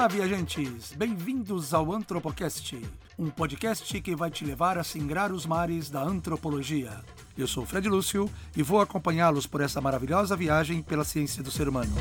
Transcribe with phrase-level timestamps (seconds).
[0.00, 0.94] Olá, viajantes!
[0.96, 2.80] Bem-vindos ao Antropocast,
[3.18, 7.04] um podcast que vai te levar a singrar os mares da antropologia.
[7.36, 11.68] Eu sou Fred Lúcio e vou acompanhá-los por essa maravilhosa viagem pela ciência do ser
[11.68, 11.92] humano.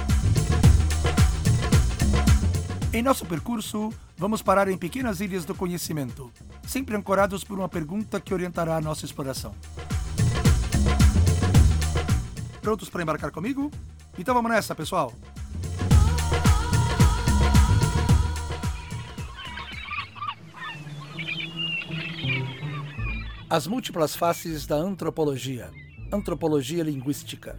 [2.94, 6.32] Em nosso percurso, vamos parar em pequenas ilhas do conhecimento,
[6.66, 9.54] sempre ancorados por uma pergunta que orientará a nossa exploração.
[12.62, 13.70] Prontos para embarcar comigo?
[14.18, 15.14] Então vamos nessa, pessoal!
[23.52, 25.72] As múltiplas faces da antropologia.
[26.14, 27.58] Antropologia linguística.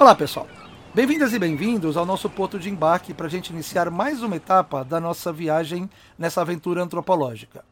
[0.00, 0.48] Olá, pessoal.
[0.94, 4.82] Bem-vindas e bem-vindos ao nosso ponto de embarque para a gente iniciar mais uma etapa
[4.82, 7.62] da nossa viagem nessa aventura antropológica.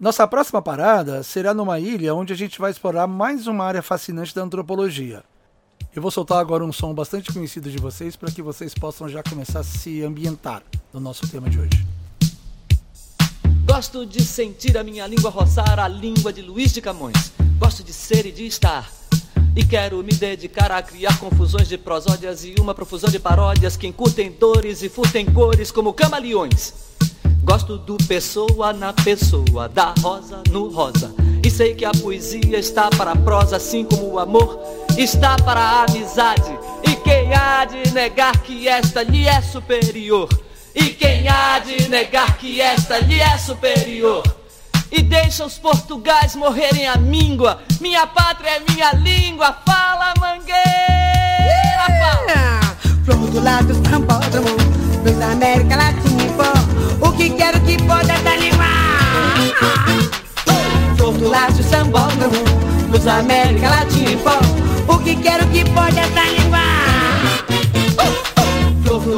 [0.00, 4.34] Nossa próxima parada será numa ilha onde a gente vai explorar mais uma área fascinante
[4.34, 5.22] da antropologia.
[5.94, 9.24] Eu vou soltar agora um som bastante conhecido de vocês para que vocês possam já
[9.24, 11.84] começar a se ambientar no nosso tema de hoje.
[13.66, 17.32] Gosto de sentir a minha língua roçar a língua de Luiz de Camões.
[17.58, 18.88] Gosto de ser e de estar.
[19.56, 23.88] E quero me dedicar a criar confusões de prosódias e uma profusão de paródias que
[23.88, 26.72] encurtem dores e furtem cores como camaleões.
[27.42, 31.12] Gosto do pessoa na pessoa, da rosa no rosa.
[31.44, 35.60] E sei que a poesia está para a prosa, assim como o amor está para
[35.60, 36.58] a amizade.
[36.86, 40.28] E quem há de negar que esta lhe é superior?
[40.74, 44.22] E quem há de negar que esta lhe é superior?
[44.90, 47.62] E deixa os portugais morrerem a míngua.
[47.80, 49.56] Minha pátria é minha língua.
[49.64, 50.60] Fala, mangueira!
[51.86, 52.60] Fala!
[53.04, 54.56] Flor do lado sambódromo,
[55.04, 57.04] dos América Latina e.
[57.06, 58.64] O que quero que pode é da língua.
[60.96, 62.44] Flor do lado sambódromo,
[62.90, 64.69] dos América Latina e.
[64.92, 66.58] O que quero que pode é da língua.
[68.82, 69.16] Flor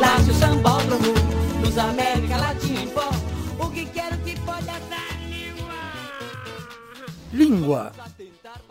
[2.36, 3.10] Latina em pó.
[3.58, 5.72] O que quero que pode essa língua?
[7.32, 7.92] Língua.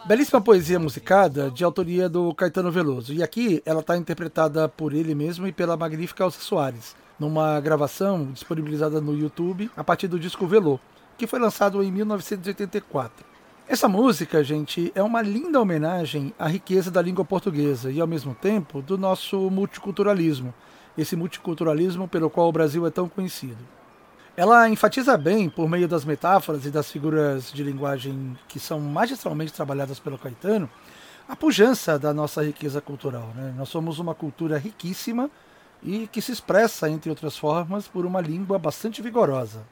[0.06, 3.14] Belíssima poesia musicada de autoria do Caetano Veloso.
[3.14, 8.32] E aqui ela está interpretada por ele mesmo e pela magnífica Elsa Soares, numa gravação
[8.32, 10.80] disponibilizada no YouTube a partir do disco Velô,
[11.18, 13.31] que foi lançado em 1984.
[13.72, 18.36] Essa música, gente, é uma linda homenagem à riqueza da língua portuguesa e, ao mesmo
[18.36, 20.54] tempo, do nosso multiculturalismo,
[20.98, 23.64] esse multiculturalismo pelo qual o Brasil é tão conhecido.
[24.36, 29.54] Ela enfatiza bem, por meio das metáforas e das figuras de linguagem que são magistralmente
[29.54, 30.70] trabalhadas pelo Caetano,
[31.26, 33.32] a pujança da nossa riqueza cultural.
[33.34, 33.54] Né?
[33.58, 35.32] Nós somos uma cultura riquíssima
[35.82, 39.64] e que se expressa, entre outras formas, por uma língua bastante vigorosa.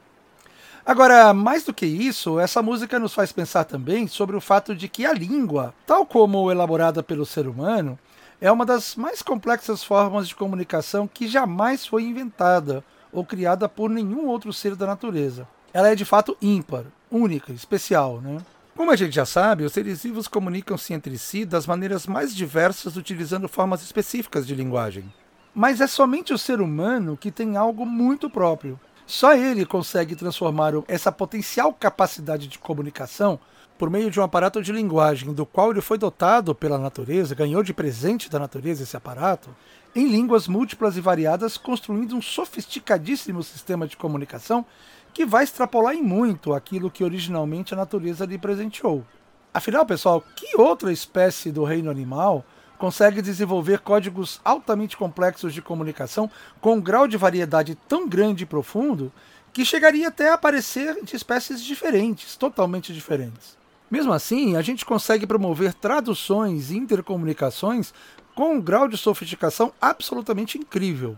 [0.90, 4.90] Agora, mais do que isso, essa música nos faz pensar também sobre o fato de
[4.90, 7.96] que a língua, tal como elaborada pelo ser humano,
[8.42, 12.84] é uma das mais complexas formas de comunicação que jamais foi inventada
[13.14, 15.48] ou criada por nenhum outro ser da natureza.
[15.72, 18.20] Ela é de fato ímpar, única, especial.
[18.20, 18.40] Né?
[18.76, 22.98] Como a gente já sabe, os seres vivos comunicam-se entre si das maneiras mais diversas
[22.98, 25.06] utilizando formas específicas de linguagem.
[25.54, 28.80] Mas é somente o ser humano que tem algo muito próprio.
[29.09, 33.40] Só ele consegue transformar essa potencial capacidade de comunicação
[33.75, 37.64] por meio de um aparato de linguagem do qual ele foi dotado pela natureza, ganhou
[37.64, 39.50] de presente da natureza esse aparato,
[39.96, 44.64] em línguas múltiplas e variadas, construindo um sofisticadíssimo sistema de comunicação
[45.12, 49.03] que vai extrapolar em muito aquilo que originalmente a natureza lhe presenteou.
[49.52, 52.46] Afinal, pessoal, que outra espécie do reino animal
[52.80, 58.48] consegue desenvolver códigos altamente complexos de comunicação com um grau de variedade tão grande e
[58.48, 59.12] profundo
[59.54, 63.58] que chegaria até a aparecer de espécies diferentes, totalmente diferentes?
[63.92, 67.94] Mesmo assim, a gente consegue promover traduções e intercomunicações
[68.34, 71.18] com um grau de sofisticação absolutamente incrível.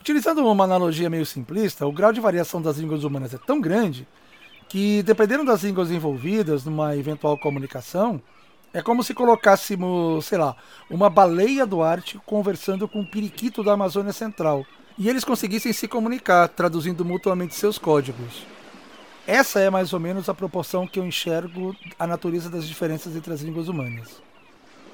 [0.00, 4.06] Utilizando uma analogia meio simplista, o grau de variação das línguas humanas é tão grande
[4.68, 8.22] que, dependendo das línguas envolvidas numa eventual comunicação,
[8.72, 10.56] é como se colocássemos, sei lá,
[10.88, 14.64] uma baleia do Ártico conversando com um periquito da Amazônia Central
[14.96, 18.46] e eles conseguissem se comunicar, traduzindo mutuamente seus códigos.
[19.26, 23.32] Essa é mais ou menos a proporção que eu enxergo a natureza das diferenças entre
[23.32, 24.22] as línguas humanas.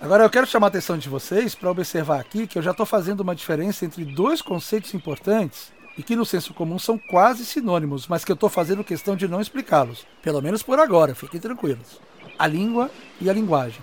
[0.01, 2.85] Agora eu quero chamar a atenção de vocês para observar aqui que eu já estou
[2.85, 8.07] fazendo uma diferença entre dois conceitos importantes e que no senso comum são quase sinônimos,
[8.07, 11.99] mas que eu estou fazendo questão de não explicá-los, pelo menos por agora, fiquem tranquilos.
[12.39, 12.91] A língua
[13.21, 13.81] e a linguagem.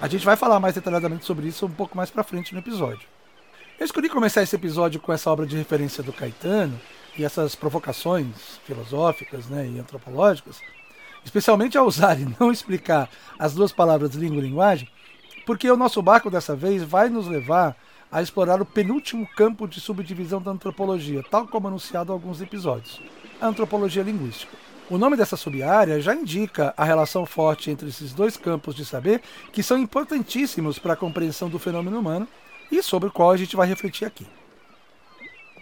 [0.00, 3.06] A gente vai falar mais detalhadamente sobre isso um pouco mais para frente no episódio.
[3.78, 6.78] Eu escolhi começar esse episódio com essa obra de referência do Caetano,
[7.16, 10.60] e essas provocações filosóficas né, e antropológicas,
[11.24, 13.08] especialmente ao usar e não explicar
[13.38, 14.88] as duas palavras língua e linguagem,
[15.44, 17.76] porque o nosso barco dessa vez vai nos levar
[18.10, 23.00] a explorar o penúltimo campo de subdivisão da antropologia, tal como anunciado em alguns episódios,
[23.40, 24.56] a antropologia linguística.
[24.90, 29.22] O nome dessa subárea já indica a relação forte entre esses dois campos de saber
[29.52, 32.26] que são importantíssimos para a compreensão do fenômeno humano
[32.72, 34.26] e sobre o qual a gente vai refletir aqui.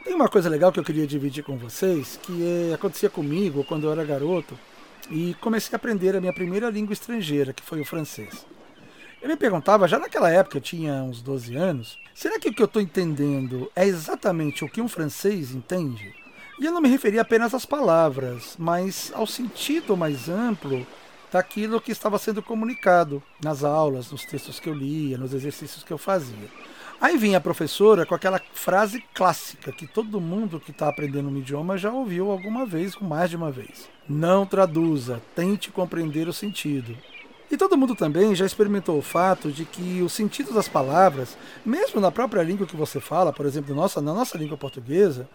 [0.03, 3.85] Tem uma coisa legal que eu queria dividir com vocês, que é, acontecia comigo quando
[3.85, 4.59] eu era garoto
[5.11, 8.47] e comecei a aprender a minha primeira língua estrangeira, que foi o francês.
[9.21, 12.63] Eu me perguntava, já naquela época, eu tinha uns 12 anos, será que o que
[12.63, 16.15] eu estou entendendo é exatamente o que um francês entende?
[16.61, 20.85] E eu não me referia apenas às palavras, mas ao sentido mais amplo
[21.31, 25.93] daquilo que estava sendo comunicado nas aulas, nos textos que eu lia, nos exercícios que
[25.93, 26.49] eu fazia.
[27.01, 31.39] Aí vinha a professora com aquela frase clássica que todo mundo que está aprendendo um
[31.39, 33.89] idioma já ouviu alguma vez, ou mais de uma vez.
[34.09, 36.97] Não traduza, tente compreender o sentido.
[37.51, 42.01] E todo mundo também já experimentou o fato de que o sentido das palavras, mesmo
[42.01, 45.27] na própria língua que você fala, por exemplo, nossa, na nossa língua portuguesa,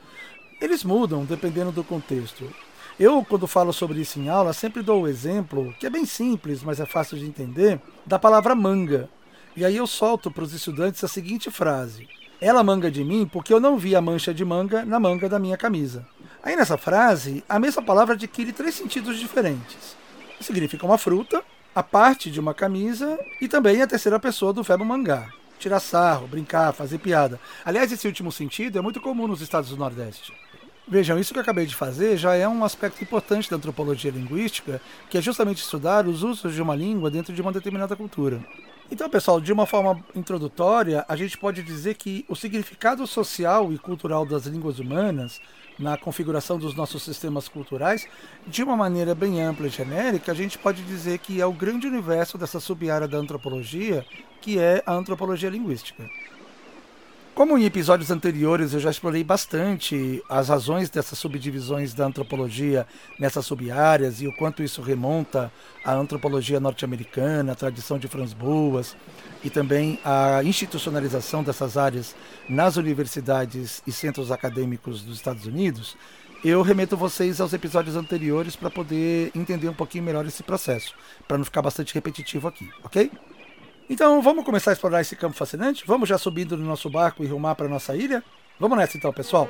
[0.64, 2.50] eles mudam dependendo do contexto.
[2.98, 6.64] Eu, quando falo sobre isso em aula, sempre dou o exemplo, que é bem simples,
[6.64, 9.10] mas é fácil de entender, da palavra manga.
[9.58, 12.08] E aí eu solto para os estudantes a seguinte frase:
[12.40, 15.38] Ela manga de mim porque eu não vi a mancha de manga na manga da
[15.38, 16.08] minha camisa.
[16.42, 19.98] Aí nessa frase, a mesma palavra adquire três sentidos diferentes.
[20.40, 21.44] Significa uma fruta,
[21.76, 25.30] a parte de uma camisa e também a terceira pessoa do verbo mangar
[25.64, 27.40] tirar sarro, brincar, fazer piada.
[27.64, 30.34] Aliás, esse último sentido é muito comum nos estados do Nordeste.
[30.86, 34.82] Vejam, isso que eu acabei de fazer já é um aspecto importante da antropologia linguística,
[35.10, 38.44] que é justamente estudar os usos de uma língua dentro de uma determinada cultura.
[38.92, 43.78] Então, pessoal, de uma forma introdutória, a gente pode dizer que o significado social e
[43.78, 45.40] cultural das línguas humanas
[45.80, 48.06] na configuração dos nossos sistemas culturais,
[48.46, 51.88] de uma maneira bem ampla e genérica, a gente pode dizer que é o grande
[51.88, 54.06] universo dessa sub-área da antropologia,
[54.42, 56.08] que é a antropologia linguística.
[57.36, 62.86] Como em episódios anteriores eu já explorei bastante as razões dessas subdivisões da antropologia
[63.20, 65.52] nessas sub-áreas e o quanto isso remonta
[65.84, 68.96] à antropologia norte-americana, a tradição de Franz Boas
[69.44, 72.16] e também a institucionalização dessas áreas
[72.48, 75.98] nas universidades e centros acadêmicos dos Estados Unidos,
[76.46, 80.94] eu remeto vocês aos episódios anteriores para poder entender um pouquinho melhor esse processo,
[81.28, 83.10] para não ficar bastante repetitivo aqui, ok?
[83.90, 85.84] Então vamos começar a explorar esse campo fascinante?
[85.86, 88.24] Vamos já subindo no nosso barco e rumar para nossa ilha?
[88.60, 89.50] Vamos nessa então, pessoal.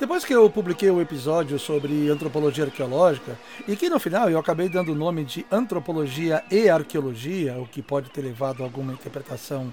[0.00, 3.38] Depois que eu publiquei o episódio sobre antropologia arqueológica,
[3.68, 7.80] e que no final eu acabei dando o nome de antropologia e arqueologia, o que
[7.80, 9.72] pode ter levado a alguma interpretação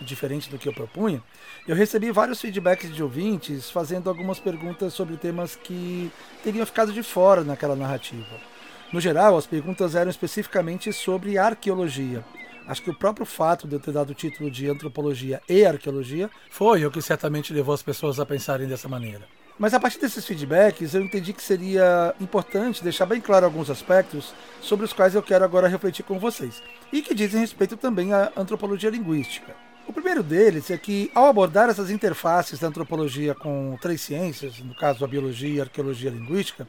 [0.00, 1.22] diferente do que eu propunha,
[1.68, 6.10] eu recebi vários feedbacks de ouvintes fazendo algumas perguntas sobre temas que
[6.42, 8.26] teriam ficado de fora naquela narrativa.
[8.92, 12.24] No geral, as perguntas eram especificamente sobre arqueologia.
[12.66, 16.28] Acho que o próprio fato de eu ter dado o título de antropologia e arqueologia
[16.50, 19.28] foi o que certamente levou as pessoas a pensarem dessa maneira.
[19.56, 24.34] Mas a partir desses feedbacks, eu entendi que seria importante deixar bem claro alguns aspectos
[24.60, 26.60] sobre os quais eu quero agora refletir com vocês,
[26.92, 29.54] e que dizem respeito também à antropologia linguística.
[29.86, 34.74] O primeiro deles é que, ao abordar essas interfaces da antropologia com três ciências, no
[34.74, 36.66] caso a biologia, a arqueologia e a linguística,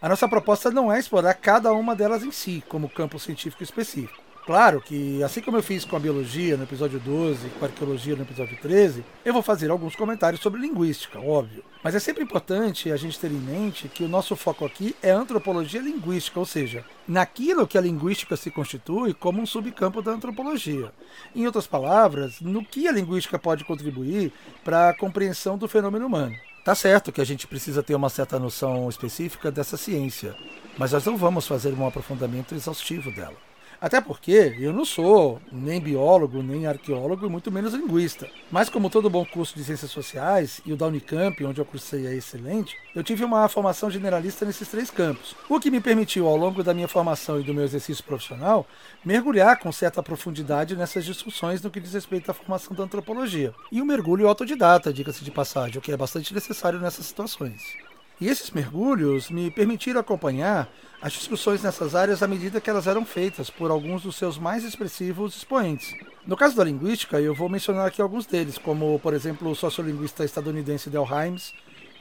[0.00, 4.30] a nossa proposta não é explorar cada uma delas em si, como campo científico específico.
[4.46, 8.16] Claro que, assim como eu fiz com a biologia no episódio 12 com a arqueologia
[8.16, 11.62] no episódio 13, eu vou fazer alguns comentários sobre linguística, óbvio.
[11.84, 15.10] Mas é sempre importante a gente ter em mente que o nosso foco aqui é
[15.10, 20.90] antropologia linguística, ou seja, naquilo que a linguística se constitui como um subcampo da antropologia.
[21.36, 24.32] Em outras palavras, no que a linguística pode contribuir
[24.64, 26.34] para a compreensão do fenômeno humano.
[26.70, 30.36] Tá certo que a gente precisa ter uma certa noção específica dessa ciência,
[30.78, 33.34] mas nós não vamos fazer um aprofundamento exaustivo dela.
[33.80, 38.28] Até porque eu não sou nem biólogo, nem arqueólogo e muito menos linguista.
[38.50, 42.06] Mas como todo bom curso de ciências sociais, e o da Unicamp, onde eu cursei
[42.06, 46.36] é excelente, eu tive uma formação generalista nesses três campos, o que me permitiu, ao
[46.36, 48.66] longo da minha formação e do meu exercício profissional,
[49.02, 53.54] mergulhar com certa profundidade nessas discussões no que diz respeito à formação da antropologia.
[53.72, 57.89] E um mergulho autodidata, diga-se de passagem, o que é bastante necessário nessas situações.
[58.20, 60.68] E esses mergulhos me permitiram acompanhar
[61.00, 64.62] as discussões nessas áreas à medida que elas eram feitas por alguns dos seus mais
[64.62, 65.94] expressivos expoentes.
[66.26, 70.22] No caso da linguística, eu vou mencionar aqui alguns deles, como, por exemplo, o sociolinguista
[70.22, 71.54] estadunidense Del Himes,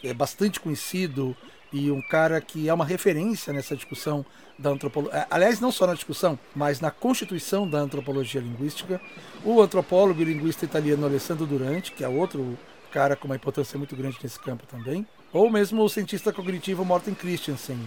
[0.03, 1.35] é bastante conhecido
[1.71, 4.25] e um cara que é uma referência nessa discussão
[4.57, 5.25] da antropologia.
[5.31, 8.99] Aliás, não só na discussão, mas na constituição da antropologia linguística.
[9.45, 12.57] O antropólogo e linguista italiano Alessandro Durante, que é outro
[12.91, 17.13] cara com uma importância muito grande nesse campo também ou mesmo o cientista cognitivo Morten
[17.13, 17.79] Christensen.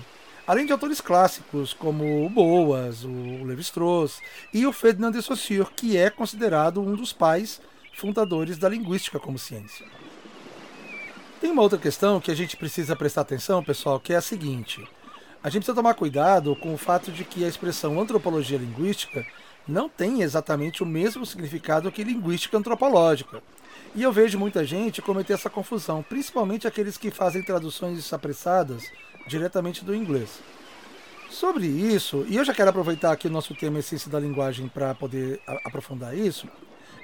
[0.47, 4.21] além de autores clássicos como o Boas, o Levi-Strauss
[4.53, 7.61] e o Ferdinand de Saussure, que é considerado um dos pais
[7.95, 9.87] fundadores da linguística como ciência.
[11.41, 14.87] Tem uma outra questão que a gente precisa prestar atenção, pessoal, que é a seguinte:
[15.43, 19.27] a gente precisa tomar cuidado com o fato de que a expressão antropologia linguística
[19.67, 23.43] não tem exatamente o mesmo significado que linguística antropológica.
[23.95, 28.91] E eu vejo muita gente cometer essa confusão, principalmente aqueles que fazem traduções apressadas
[29.27, 30.41] diretamente do inglês.
[31.31, 34.95] Sobre isso, e eu já quero aproveitar aqui o nosso tema Essência da Linguagem para
[34.95, 36.49] poder aprofundar isso,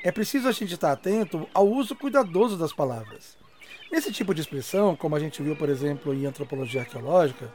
[0.02, 3.36] é preciso a gente estar atento ao uso cuidadoso das palavras.
[3.92, 7.52] Nesse tipo de expressão, como a gente viu, por exemplo, em antropologia arqueológica,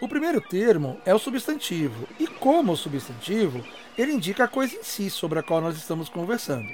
[0.00, 3.64] o primeiro termo é o substantivo, e como substantivo,
[3.98, 6.68] ele indica a coisa em si sobre a qual nós estamos conversando.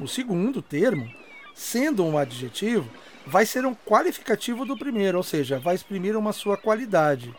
[0.00, 1.08] O segundo termo,
[1.54, 2.88] sendo um adjetivo,
[3.26, 7.34] vai ser um qualificativo do primeiro, ou seja, vai exprimir uma sua qualidade.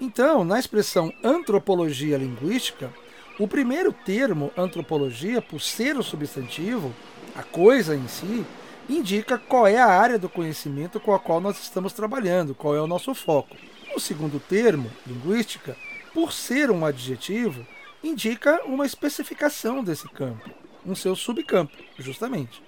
[0.00, 2.92] Então, na expressão antropologia linguística,
[3.38, 6.92] o primeiro termo, antropologia, por ser o substantivo,
[7.34, 8.44] a coisa em si,
[8.88, 12.80] indica qual é a área do conhecimento com a qual nós estamos trabalhando, qual é
[12.80, 13.56] o nosso foco.
[13.94, 15.76] O segundo termo, linguística,
[16.12, 17.66] por ser um adjetivo,
[18.02, 20.50] indica uma especificação desse campo,
[20.84, 22.62] um seu subcampo, justamente.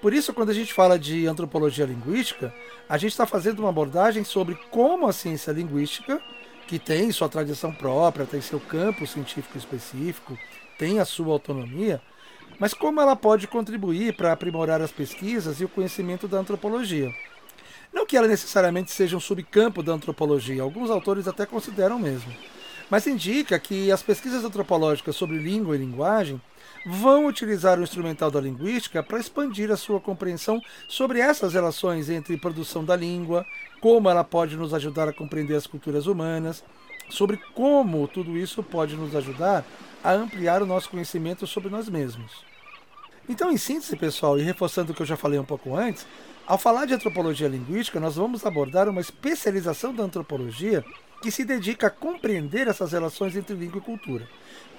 [0.00, 2.54] Por isso, quando a gente fala de antropologia linguística,
[2.88, 6.20] a gente está fazendo uma abordagem sobre como a ciência linguística,
[6.66, 10.38] que tem sua tradição própria, tem seu campo científico específico,
[10.78, 12.00] tem a sua autonomia,
[12.58, 17.10] mas como ela pode contribuir para aprimorar as pesquisas e o conhecimento da antropologia.
[17.92, 22.32] Não que ela necessariamente seja um subcampo da antropologia, alguns autores até consideram mesmo,
[22.90, 26.40] mas indica que as pesquisas antropológicas sobre língua e linguagem
[26.86, 32.36] vão utilizar o instrumental da linguística para expandir a sua compreensão sobre essas relações entre
[32.36, 33.44] produção da língua,
[33.80, 36.62] como ela pode nos ajudar a compreender as culturas humanas,
[37.10, 39.64] sobre como tudo isso pode nos ajudar
[40.02, 42.44] a ampliar o nosso conhecimento sobre nós mesmos.
[43.28, 46.06] Então, em síntese, pessoal, e reforçando o que eu já falei um pouco antes,
[46.46, 50.84] ao falar de antropologia linguística, nós vamos abordar uma especialização da antropologia
[51.26, 54.28] que se dedica a compreender essas relações entre língua e cultura.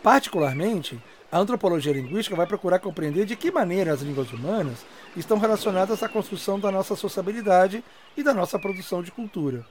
[0.01, 0.97] Particularmente,
[1.29, 6.07] a antropologia linguística vai procurar compreender de que maneira as línguas humanas estão relacionadas à
[6.07, 7.83] construção da nossa sociabilidade
[8.15, 9.65] e da nossa produção de cultura.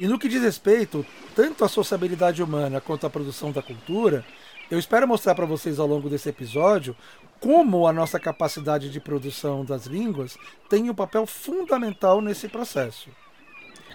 [0.00, 1.06] E no que diz respeito
[1.36, 4.24] tanto à sociabilidade humana quanto à produção da cultura,
[4.68, 6.96] eu espero mostrar para vocês ao longo desse episódio
[7.38, 10.36] como a nossa capacidade de produção das línguas
[10.68, 13.08] tem um papel fundamental nesse processo.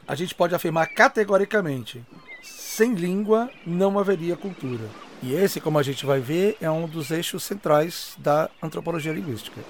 [0.08, 2.04] A gente pode afirmar categoricamente:
[2.42, 4.90] sem língua não haveria cultura.
[5.22, 9.62] E esse, como a gente vai ver, é um dos eixos centrais da antropologia linguística.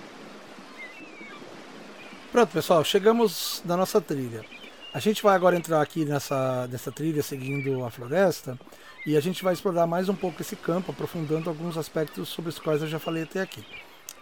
[2.31, 4.43] Pronto, pessoal, chegamos na nossa trilha.
[4.91, 8.57] A gente vai agora entrar aqui nessa, nessa trilha seguindo a floresta
[9.05, 12.57] e a gente vai explorar mais um pouco esse campo, aprofundando alguns aspectos sobre os
[12.57, 13.63] quais eu já falei até aqui.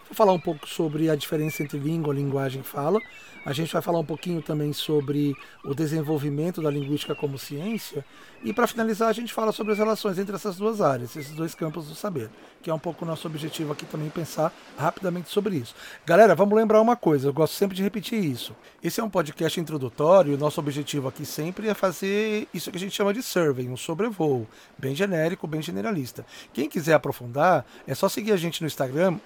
[0.07, 2.99] Vou falar um pouco sobre a diferença entre língua, linguagem e fala.
[3.43, 8.05] A gente vai falar um pouquinho também sobre o desenvolvimento da linguística como ciência.
[8.43, 11.55] E para finalizar, a gente fala sobre as relações entre essas duas áreas, esses dois
[11.55, 12.29] campos do saber,
[12.61, 15.75] que é um pouco o nosso objetivo aqui também pensar rapidamente sobre isso.
[16.05, 18.55] Galera, vamos lembrar uma coisa, eu gosto sempre de repetir isso.
[18.83, 22.77] Esse é um podcast introdutório, e o nosso objetivo aqui sempre é fazer isso que
[22.77, 26.25] a gente chama de survey, um sobrevoo, bem genérico, bem generalista.
[26.53, 29.19] Quem quiser aprofundar, é só seguir a gente no Instagram,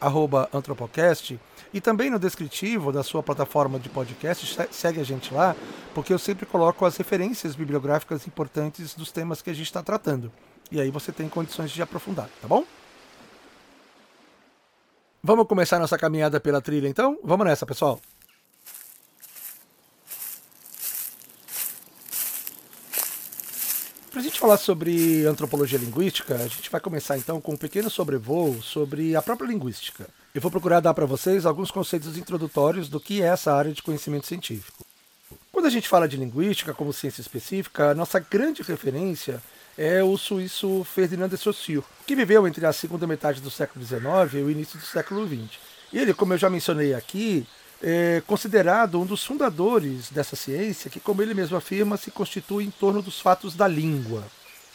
[0.54, 1.40] antropocast,
[1.76, 5.54] e também no descritivo da sua plataforma de podcast, segue a gente lá,
[5.94, 10.32] porque eu sempre coloco as referências bibliográficas importantes dos temas que a gente está tratando.
[10.72, 12.64] E aí você tem condições de aprofundar, tá bom?
[15.22, 17.20] Vamos começar nossa caminhada pela trilha então?
[17.22, 18.00] Vamos nessa, pessoal!
[24.12, 27.90] Para a gente falar sobre antropologia linguística, a gente vai começar então com um pequeno
[27.90, 30.08] sobrevoo sobre a própria linguística.
[30.36, 33.82] Eu vou procurar dar para vocês alguns conceitos introdutórios do que é essa área de
[33.82, 34.84] conhecimento científico.
[35.50, 39.42] Quando a gente fala de linguística como ciência específica, a nossa grande referência
[39.78, 44.34] é o suíço Ferdinand de Saussure, que viveu entre a segunda metade do século XIX
[44.34, 45.58] e o início do século XX.
[45.94, 47.48] Ele, como eu já mencionei aqui,
[47.82, 52.72] é considerado um dos fundadores dessa ciência, que, como ele mesmo afirma, se constitui em
[52.72, 54.22] torno dos fatos da língua.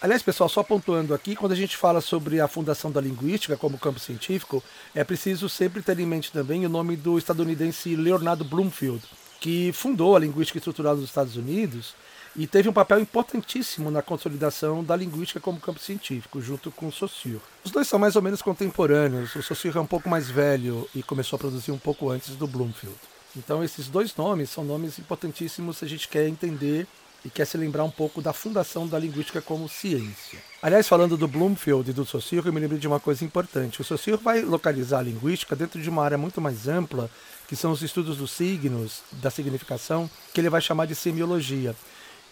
[0.03, 3.79] Aliás, pessoal, só pontuando aqui, quando a gente fala sobre a fundação da linguística como
[3.79, 4.65] campo científico,
[4.95, 9.03] é preciso sempre ter em mente também o nome do estadunidense Leonardo Bloomfield,
[9.39, 11.95] que fundou a linguística estrutural dos Estados Unidos
[12.35, 16.93] e teve um papel importantíssimo na consolidação da linguística como campo científico, junto com o
[16.93, 17.43] Saussure.
[17.63, 21.03] Os dois são mais ou menos contemporâneos, o Saussure é um pouco mais velho e
[21.03, 22.97] começou a produzir um pouco antes do Bloomfield.
[23.37, 26.87] Então esses dois nomes são nomes importantíssimos se a gente quer entender
[27.25, 30.39] e quer se lembrar um pouco da fundação da linguística como ciência.
[30.63, 33.81] Aliás, falando do Bloomfield e do Saussure, eu me lembrei de uma coisa importante.
[33.81, 37.11] O Saussure vai localizar a linguística dentro de uma área muito mais ampla,
[37.49, 41.75] que são os estudos dos signos, da significação, que ele vai chamar de semiologia.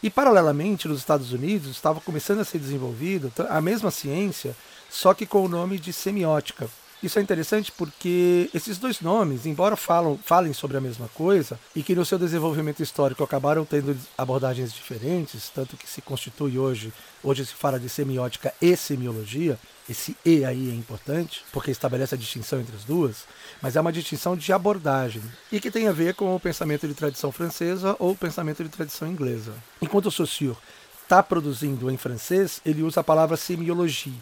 [0.02, 4.54] E, paralelamente, nos Estados Unidos, estava começando a ser desenvolvida a mesma ciência,
[4.88, 6.68] só que com o nome de semiótica.
[7.00, 11.82] Isso é interessante porque esses dois nomes, embora falam, falem sobre a mesma coisa, e
[11.82, 17.46] que no seu desenvolvimento histórico acabaram tendo abordagens diferentes, tanto que se constitui hoje, hoje
[17.46, 22.60] se fala de semiótica e semiologia, esse E aí é importante, porque estabelece a distinção
[22.60, 23.24] entre as duas,
[23.62, 26.94] mas é uma distinção de abordagem, e que tem a ver com o pensamento de
[26.94, 29.54] tradição francesa ou o pensamento de tradição inglesa.
[29.80, 30.58] Enquanto o Saussure
[31.02, 34.12] está produzindo em francês, ele usa a palavra semiologia,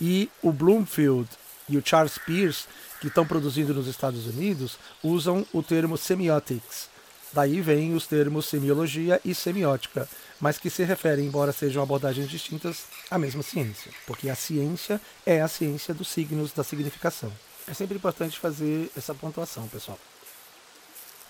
[0.00, 1.28] e o Bloomfield
[1.68, 2.66] e o Charles Peirce,
[3.00, 6.88] que estão produzindo nos Estados Unidos, usam o termo semiotics.
[7.32, 10.08] Daí vem os termos semiologia e semiótica,
[10.40, 15.40] mas que se referem, embora sejam abordagens distintas, à mesma ciência, porque a ciência é
[15.40, 17.32] a ciência dos signos da significação.
[17.66, 19.98] É sempre importante fazer essa pontuação, pessoal.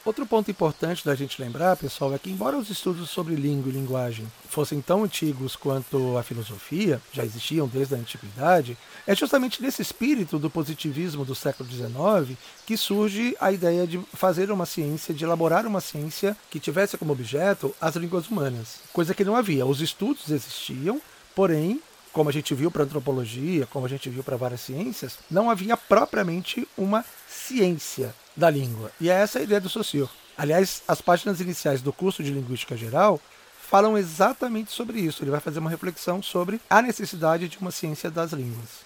[0.05, 3.73] Outro ponto importante da gente lembrar, pessoal, é que embora os estudos sobre língua e
[3.73, 9.81] linguagem fossem tão antigos quanto a filosofia, já existiam desde a antiguidade, é justamente nesse
[9.81, 15.25] espírito do positivismo do século XIX que surge a ideia de fazer uma ciência, de
[15.25, 19.65] elaborar uma ciência que tivesse como objeto as línguas humanas, coisa que não havia.
[19.65, 21.01] Os estudos existiam,
[21.35, 21.81] porém
[22.13, 25.79] como a gente viu para antropologia, como a gente viu para várias ciências, não havia
[25.79, 28.91] propriamente uma ciência da língua.
[29.01, 30.11] E é essa a ideia do Saussure.
[30.37, 33.21] Aliás, as páginas iniciais do curso de Linguística Geral
[33.59, 35.23] falam exatamente sobre isso.
[35.23, 38.85] Ele vai fazer uma reflexão sobre a necessidade de uma ciência das línguas.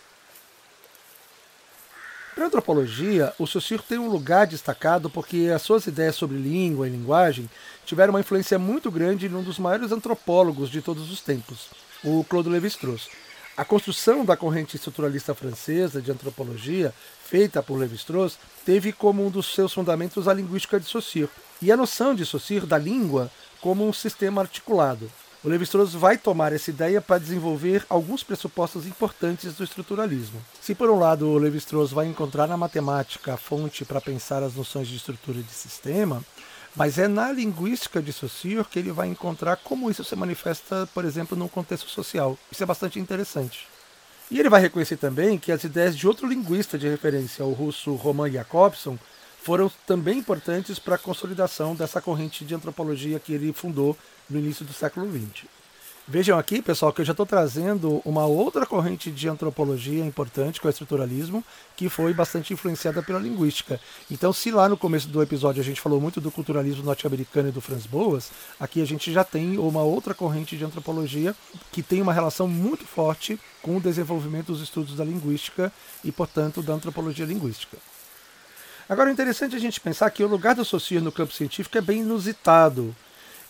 [2.35, 6.87] Para a antropologia, o Saussure tem um lugar destacado porque as suas ideias sobre língua
[6.87, 7.50] e linguagem
[7.85, 11.68] tiveram uma influência muito grande em um dos maiores antropólogos de todos os tempos,
[12.05, 13.09] o Claude Lévi-Strauss.
[13.59, 16.94] A construção da corrente estruturalista francesa de antropologia,
[17.25, 21.29] feita por Lévi-Strauss, teve como um dos seus fundamentos a linguística de Saussure
[21.61, 23.29] e a noção de Saussure da língua
[23.61, 25.11] como um sistema articulado.
[25.42, 30.40] O Lévi-Strauss vai tomar essa ideia para desenvolver alguns pressupostos importantes do estruturalismo.
[30.61, 34.55] Se por um lado o Lévi-Strauss vai encontrar na matemática a fonte para pensar as
[34.55, 36.23] noções de estrutura de sistema,
[36.76, 41.04] mas é na linguística de Saussure que ele vai encontrar como isso se manifesta, por
[41.04, 42.38] exemplo, num contexto social.
[42.50, 43.66] Isso é bastante interessante.
[44.31, 47.94] E ele vai reconhecer também que as ideias de outro linguista de referência, o russo
[47.94, 48.98] Roman Jakobson,
[49.42, 53.96] foram também importantes para a consolidação dessa corrente de antropologia que ele fundou
[54.28, 55.46] no início do século XX.
[56.11, 60.66] Vejam aqui, pessoal, que eu já estou trazendo uma outra corrente de antropologia importante, que
[60.66, 61.44] é o estruturalismo,
[61.77, 63.79] que foi bastante influenciada pela linguística.
[64.11, 67.53] Então, se lá no começo do episódio a gente falou muito do culturalismo norte-americano e
[67.53, 71.37] do Franz Boas, aqui a gente já tem uma outra corrente de antropologia
[71.71, 75.71] que tem uma relação muito forte com o desenvolvimento dos estudos da linguística
[76.03, 77.77] e, portanto, da antropologia linguística.
[78.88, 81.83] Agora, é interessante a gente pensar que o lugar do Saussure no campo científico é
[81.83, 82.97] bem inusitado.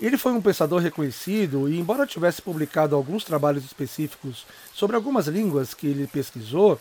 [0.01, 5.75] Ele foi um pensador reconhecido e, embora tivesse publicado alguns trabalhos específicos sobre algumas línguas
[5.75, 6.79] que ele pesquisou,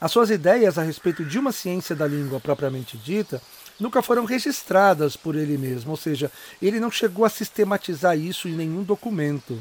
[0.00, 3.40] as suas ideias a respeito de uma ciência da língua propriamente dita
[3.78, 8.52] nunca foram registradas por ele mesmo, ou seja, ele não chegou a sistematizar isso em
[8.52, 9.60] nenhum documento.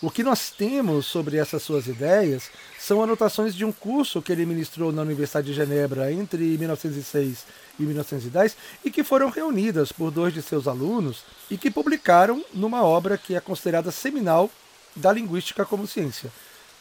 [0.00, 4.46] O que nós temos sobre essas suas ideias são anotações de um curso que ele
[4.46, 7.44] ministrou na Universidade de Genebra entre 1906
[7.78, 12.82] e 1910 e que foram reunidas por dois de seus alunos e que publicaram numa
[12.82, 14.50] obra que é considerada seminal
[14.94, 16.32] da linguística como ciência.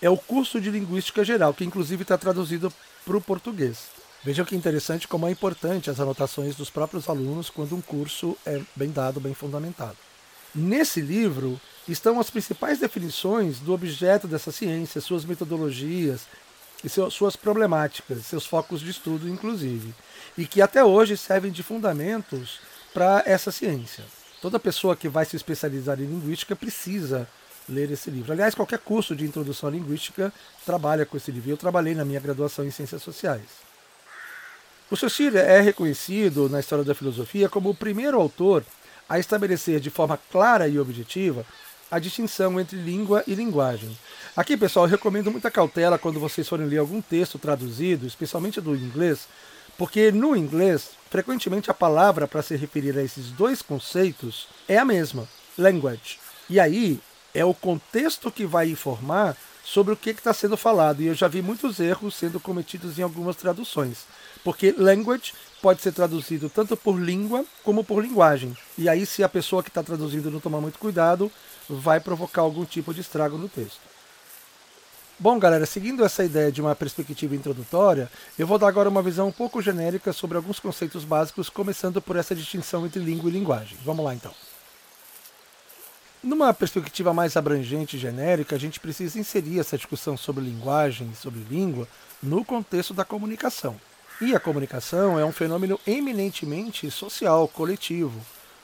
[0.02, 2.72] É o curso de Linguística Geral, que inclusive está traduzido
[3.06, 3.88] para o português.
[4.24, 8.62] Vejam que interessante como é importante as anotações dos próprios alunos quando um curso é
[8.76, 9.98] bem dado, bem fundamentado.
[10.54, 16.22] Nesse livro, estão as principais definições do objeto dessa ciência, suas metodologias
[16.84, 19.94] e suas problemáticas, seus focos de estudo, inclusive,
[20.38, 22.60] e que até hoje servem de fundamentos
[22.94, 24.04] para essa ciência.
[24.42, 27.28] Toda pessoa que vai se especializar em linguística precisa
[27.68, 28.32] ler esse livro.
[28.32, 30.32] Aliás, qualquer curso de introdução à linguística
[30.66, 31.50] trabalha com esse livro.
[31.50, 33.66] Eu trabalhei na minha graduação em ciências sociais.
[34.90, 38.64] O Saussure é reconhecido na história da filosofia como o primeiro autor
[39.10, 41.46] a estabelecer de forma clara e objetiva
[41.90, 43.98] a distinção entre língua e linguagem.
[44.36, 48.76] Aqui, pessoal, eu recomendo muita cautela quando vocês forem ler algum texto traduzido, especialmente do
[48.76, 49.28] inglês,
[49.78, 54.86] porque no inglês, frequentemente a palavra para se referir a esses dois conceitos é a
[54.86, 56.20] mesma, language.
[56.50, 57.00] E aí
[57.34, 59.36] é o contexto que vai informar
[59.66, 61.02] sobre o que está sendo falado.
[61.02, 64.06] E eu já vi muitos erros sendo cometidos em algumas traduções.
[64.44, 68.56] Porque language pode ser traduzido tanto por língua como por linguagem.
[68.78, 71.32] E aí, se a pessoa que está traduzindo não tomar muito cuidado,
[71.68, 73.80] vai provocar algum tipo de estrago no texto.
[75.18, 79.30] Bom, galera, seguindo essa ideia de uma perspectiva introdutória, eu vou dar agora uma visão
[79.30, 83.78] um pouco genérica sobre alguns conceitos básicos, começando por essa distinção entre língua e linguagem.
[83.86, 84.34] Vamos lá então.
[86.22, 91.16] Numa perspectiva mais abrangente e genérica, a gente precisa inserir essa discussão sobre linguagem e
[91.16, 91.88] sobre língua
[92.22, 93.80] no contexto da comunicação.
[94.20, 98.20] E a comunicação é um fenômeno eminentemente social, coletivo,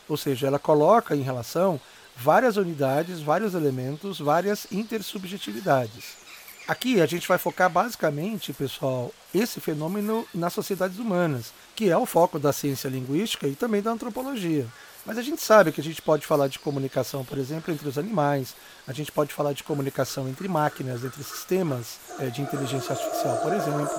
[0.05, 1.79] ou seja, ela coloca em relação
[2.17, 6.19] várias unidades, vários elementos, várias intersubjetividades.
[6.67, 12.05] Aqui a gente vai focar basicamente, pessoal, esse fenômeno nas sociedades humanas, que é o
[12.05, 14.67] foco da ciência linguística e também da antropologia.
[15.05, 17.97] Mas a gente sabe que a gente pode falar de comunicação, por exemplo, entre os
[17.97, 18.55] animais,
[18.87, 23.51] a gente pode falar de comunicação entre máquinas, entre sistemas é, de inteligência artificial, por
[23.51, 23.89] exemplo.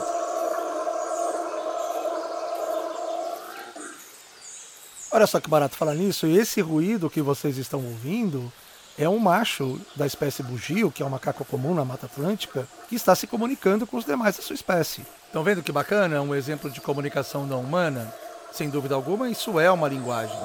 [5.11, 8.51] Olha só que barato falar nisso, esse ruído que vocês estão ouvindo
[8.98, 12.94] é um macho da espécie bugio, que é um macaco comum na Mata Atlântica, que
[12.94, 15.02] está se comunicando com os demais da sua espécie.
[15.26, 16.20] Estão vendo que bacana?
[16.20, 18.12] Um exemplo de comunicação não humana?
[18.52, 20.37] Sem dúvida alguma, isso é uma linguagem.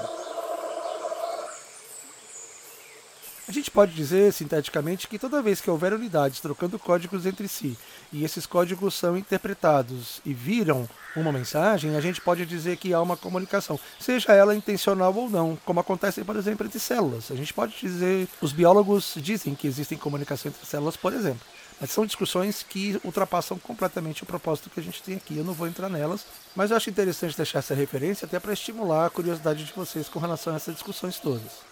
[3.48, 7.78] A gente pode dizer, sinteticamente, que toda vez que houver unidades trocando códigos entre si
[8.12, 13.02] e esses códigos são interpretados e viram uma mensagem, a gente pode dizer que há
[13.02, 17.32] uma comunicação, seja ela intencional ou não, como acontece, por exemplo, entre células.
[17.32, 21.40] A gente pode dizer, os biólogos dizem que existem comunicação entre células, por exemplo.
[21.80, 25.38] Mas são discussões que ultrapassam completamente o propósito que a gente tem aqui.
[25.38, 29.06] Eu não vou entrar nelas, mas eu acho interessante deixar essa referência até para estimular
[29.06, 31.67] a curiosidade de vocês com relação a essas discussões todas.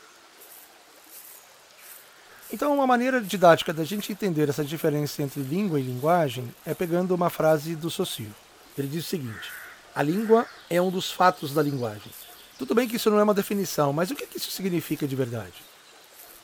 [2.54, 7.16] Então, uma maneira didática da gente entender essa diferença entre língua e linguagem é pegando
[7.16, 8.32] uma frase do Saussure.
[8.78, 9.52] Ele diz o seguinte:
[9.96, 12.12] a língua é um dos fatos da linguagem.
[12.58, 15.54] Tudo bem que isso não é uma definição, mas o que isso significa de verdade?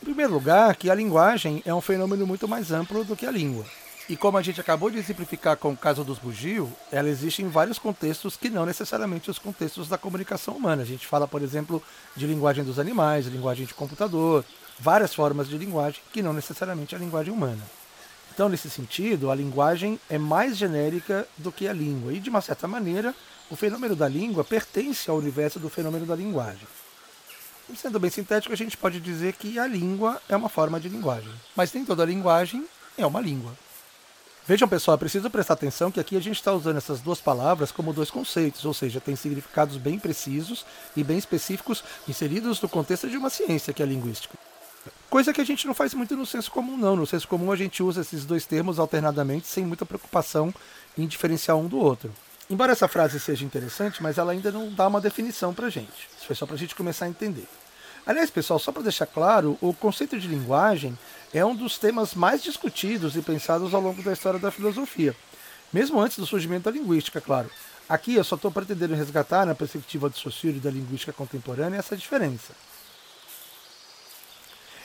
[0.02, 3.32] Em primeiro lugar, que a linguagem é um fenômeno muito mais amplo do que a
[3.32, 3.64] língua.
[4.10, 7.48] E como a gente acabou de exemplificar com o caso dos bugio, ela existe em
[7.48, 10.82] vários contextos que não necessariamente os contextos da comunicação humana.
[10.82, 11.82] A gente fala, por exemplo,
[12.16, 14.44] de linguagem dos animais, linguagem de computador,
[14.80, 17.62] várias formas de linguagem que não necessariamente a linguagem humana.
[18.34, 22.42] Então, nesse sentido, a linguagem é mais genérica do que a língua, e de uma
[22.42, 23.14] certa maneira,
[23.50, 26.68] o fenômeno da língua pertence ao universo do fenômeno da linguagem.
[27.70, 30.90] E sendo bem sintético, a gente pode dizer que a língua é uma forma de
[30.90, 32.66] linguagem, mas nem toda linguagem
[32.98, 33.52] é uma língua.
[34.48, 37.72] Vejam, pessoal, é preciso prestar atenção que aqui a gente está usando essas duas palavras
[37.72, 43.08] como dois conceitos, ou seja, tem significados bem precisos e bem específicos inseridos no contexto
[43.08, 44.41] de uma ciência que é a linguística.
[45.12, 46.95] Coisa que a gente não faz muito no senso comum, não.
[46.95, 50.54] No senso comum a gente usa esses dois termos alternadamente sem muita preocupação
[50.97, 52.13] em diferenciar um do outro.
[52.50, 56.08] Embora essa frase seja interessante, mas ela ainda não dá uma definição para gente.
[56.17, 57.45] Isso foi só para a gente começar a entender.
[58.06, 60.97] Aliás, pessoal, só para deixar claro, o conceito de linguagem
[61.34, 65.13] é um dos temas mais discutidos e pensados ao longo da história da filosofia,
[65.74, 67.52] mesmo antes do surgimento da linguística, claro.
[67.89, 71.97] Aqui eu só estou pretendendo resgatar, na perspectiva de Saussure e da linguística contemporânea, essa
[71.97, 72.54] diferença.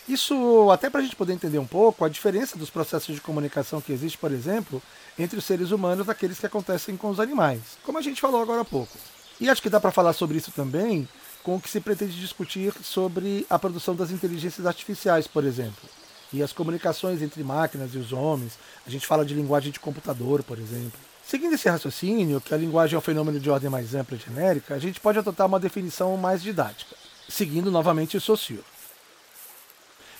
[0.09, 3.81] Isso até para a gente poder entender um pouco a diferença dos processos de comunicação
[3.81, 4.81] que existe, por exemplo,
[5.19, 8.61] entre os seres humanos daqueles que acontecem com os animais, como a gente falou agora
[8.61, 8.97] há pouco.
[9.41, 11.09] E acho que dá para falar sobre isso também
[11.43, 15.89] com o que se pretende discutir sobre a produção das inteligências artificiais, por exemplo,
[16.33, 18.59] e as comunicações entre máquinas e os homens.
[18.87, 20.99] A gente fala de linguagem de computador, por exemplo.
[21.25, 24.75] Seguindo esse raciocínio, que a linguagem é um fenômeno de ordem mais ampla e genérica,
[24.75, 26.95] a gente pode adotar uma definição mais didática,
[27.29, 28.63] seguindo novamente o Saussure.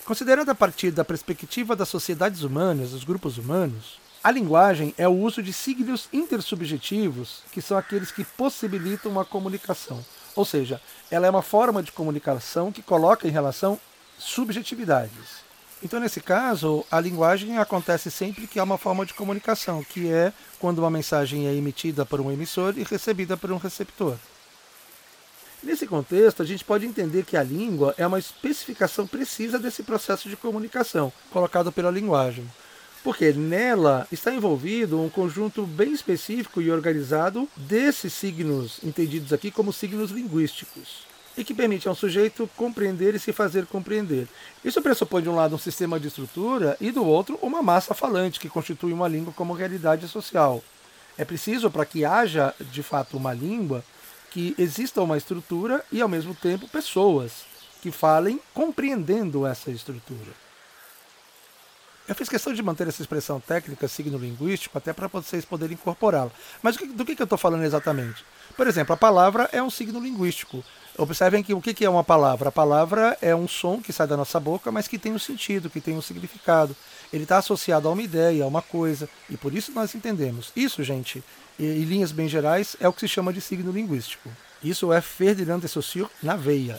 [0.07, 5.13] Considerando a partir da perspectiva das sociedades humanas, dos grupos humanos, a linguagem é o
[5.13, 9.99] uso de signos intersubjetivos, que são aqueles que possibilitam a comunicação.
[10.37, 13.81] Ou seja, ela é uma forma de comunicação que coloca em relação
[14.17, 15.45] subjetividades.
[15.83, 20.33] Então, nesse caso, a linguagem acontece sempre que há uma forma de comunicação, que é
[20.61, 24.17] quando uma mensagem é emitida por um emissor e recebida por um receptor.
[25.67, 30.29] Nesse contexto, a gente pode entender que a língua é uma especificação precisa desse processo
[30.29, 32.47] de comunicação colocado pela linguagem,
[33.03, 39.73] porque nela está envolvido um conjunto bem específico e organizado desses signos, entendidos aqui como
[39.73, 41.05] signos linguísticos
[41.37, 44.29] e que permite ao sujeito compreender e se fazer compreender.
[44.65, 48.39] Isso pressupõe, de um lado, um sistema de estrutura e, do outro, uma massa falante
[48.39, 50.63] que constitui uma língua como realidade social.
[51.19, 53.83] É preciso, para que haja de fato uma língua,
[54.37, 57.47] que exista uma estrutura e, ao mesmo tempo, pessoas
[57.81, 60.46] que falem compreendendo essa estrutura.
[62.09, 66.31] Eu fiz questão de manter essa expressão técnica, signo linguístico, até para vocês poderem incorporá-la.
[66.63, 68.25] Mas do que, que eu estou falando exatamente?
[68.57, 70.63] Por exemplo, a palavra é um signo linguístico.
[70.97, 72.49] Observem que o que é uma palavra?
[72.49, 75.69] A palavra é um som que sai da nossa boca, mas que tem um sentido,
[75.69, 76.77] que tem um significado.
[77.13, 80.53] Ele está associado a uma ideia, a uma coisa, e por isso nós entendemos.
[80.55, 81.25] Isso, gente,
[81.59, 84.31] em linhas bem gerais, é o que se chama de signo linguístico.
[84.63, 86.79] Isso é Ferdinand de Saussure na veia.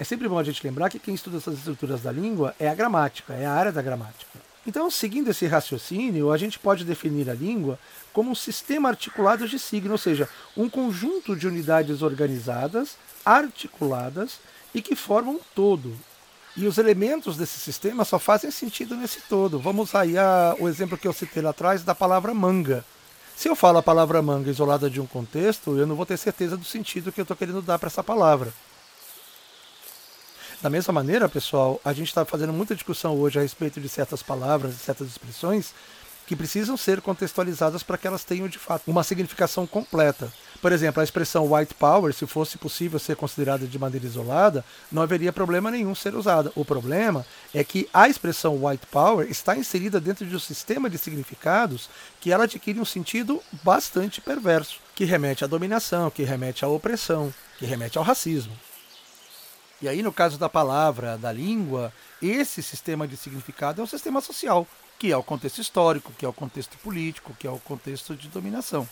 [0.00, 2.74] É sempre bom a gente lembrar que quem estuda essas estruturas da língua é a
[2.74, 4.30] gramática, é a área da gramática.
[4.66, 7.78] Então, seguindo esse raciocínio, a gente pode definir a língua
[8.10, 14.38] como um sistema articulado de signo, ou seja, um conjunto de unidades organizadas, articuladas
[14.74, 15.94] e que formam um todo.
[16.56, 19.58] E os elementos desse sistema só fazem sentido nesse todo.
[19.58, 22.86] Vamos aí a, o exemplo que eu citei lá atrás da palavra manga.
[23.36, 26.56] Se eu falo a palavra manga isolada de um contexto, eu não vou ter certeza
[26.56, 28.50] do sentido que eu estou querendo dar para essa palavra.
[30.62, 34.22] Da mesma maneira, pessoal, a gente está fazendo muita discussão hoje a respeito de certas
[34.22, 35.72] palavras, de certas expressões
[36.26, 40.30] que precisam ser contextualizadas para que elas tenham de fato uma significação completa.
[40.60, 45.00] Por exemplo, a expressão white power, se fosse possível ser considerada de maneira isolada, não
[45.00, 46.52] haveria problema nenhum ser usada.
[46.54, 50.98] O problema é que a expressão white power está inserida dentro de um sistema de
[50.98, 51.88] significados
[52.20, 57.32] que ela adquire um sentido bastante perverso, que remete à dominação, que remete à opressão,
[57.58, 58.52] que remete ao racismo.
[59.82, 64.20] E aí, no caso da palavra, da língua, esse sistema de significado é um sistema
[64.20, 64.66] social,
[64.98, 68.28] que é o contexto histórico, que é o contexto político, que é o contexto de
[68.28, 68.86] dominação.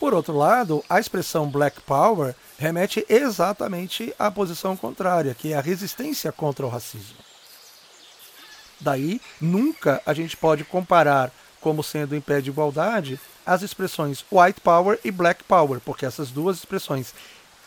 [0.00, 5.60] Por outro lado, a expressão Black Power remete exatamente à posição contrária, que é a
[5.60, 7.16] resistência contra o racismo.
[8.80, 14.60] Daí, nunca a gente pode comparar como sendo em pé de igualdade as expressões White
[14.60, 17.14] Power e Black Power, porque essas duas expressões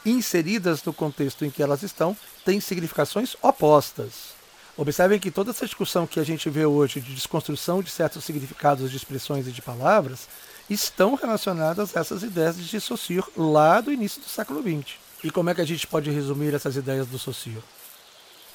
[0.06, 4.38] inseridas no contexto em que elas estão, têm significações opostas.
[4.78, 8.92] Observem que toda essa discussão que a gente vê hoje de desconstrução de certos significados
[8.92, 10.28] de expressões e de palavras
[10.70, 14.96] estão relacionadas a essas ideias de Saussure lá do início do século XX.
[15.24, 17.64] E como é que a gente pode resumir essas ideias do Saussure?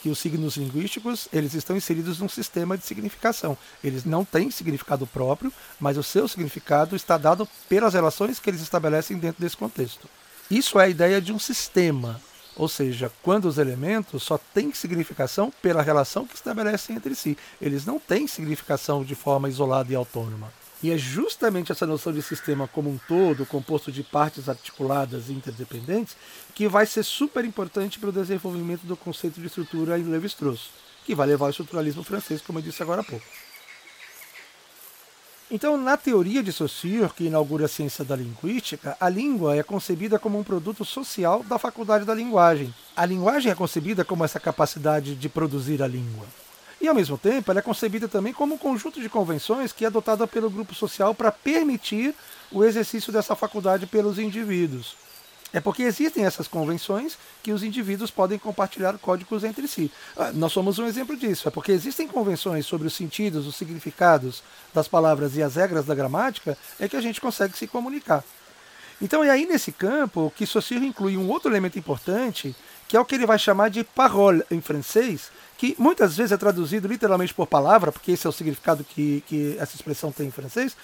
[0.01, 3.59] Que os signos linguísticos eles estão inseridos num sistema de significação.
[3.83, 8.61] Eles não têm significado próprio, mas o seu significado está dado pelas relações que eles
[8.61, 10.09] estabelecem dentro desse contexto.
[10.53, 12.21] Isso é a ideia de um sistema,
[12.55, 17.39] ou seja, quando os elementos só têm significação pela relação que estabelecem entre si.
[17.59, 20.53] Eles não têm significação de forma isolada e autônoma.
[20.83, 25.33] E é justamente essa noção de sistema como um todo, composto de partes articuladas e
[25.33, 26.15] interdependentes,
[26.55, 30.69] que vai ser super importante para o desenvolvimento do conceito de estrutura em Levi-Strauss,
[31.07, 33.25] que vai levar ao estruturalismo francês, como eu disse agora há pouco.
[35.55, 40.19] Então, na teoria de Saussure, que inaugura a ciência da linguística, a língua é concebida
[40.19, 42.75] como um produto social da faculdade da linguagem.
[42.97, 46.25] A linguagem é concebida como essa capacidade de produzir a língua.
[46.81, 49.89] E, ao mesmo tempo, ela é concebida também como um conjunto de convenções que é
[49.89, 52.15] adotada pelo grupo social para permitir
[52.51, 54.97] o exercício dessa faculdade pelos indivíduos.
[55.53, 59.91] É porque existem essas convenções que os indivíduos podem compartilhar códigos entre si.
[60.17, 61.47] Ah, nós somos um exemplo disso.
[61.47, 65.95] É porque existem convenções sobre os sentidos, os significados das palavras e as regras da
[65.95, 68.25] gramática, é que a gente consegue se comunicar.
[69.01, 72.55] Então é aí nesse campo que Saussure inclui um outro elemento importante,
[72.89, 76.37] que é o que ele vai chamar de parole em francês, que muitas vezes é
[76.37, 80.31] traduzido literalmente por palavra, porque esse é o significado que, que essa expressão tem em
[80.31, 80.77] francês,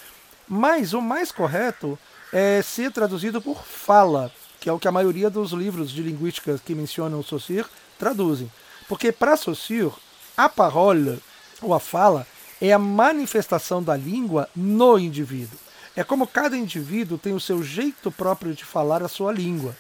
[0.49, 1.99] mas o mais correto
[2.33, 6.61] é ser traduzido por fala que é o que a maioria dos livros de linguística
[6.65, 7.67] que mencionam Saussure
[7.99, 8.51] traduzem.
[8.89, 9.93] Porque para Saussure,
[10.37, 11.21] a parole,
[11.61, 12.27] ou a fala,
[12.61, 15.59] é a manifestação da língua no indivíduo.
[15.95, 19.77] É como cada indivíduo tem o seu jeito próprio de falar a sua língua.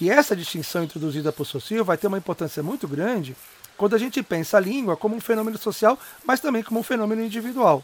[0.00, 3.36] E essa distinção introduzida por Saussure vai ter uma importância muito grande
[3.76, 7.22] quando a gente pensa a língua como um fenômeno social, mas também como um fenômeno
[7.22, 7.82] individual.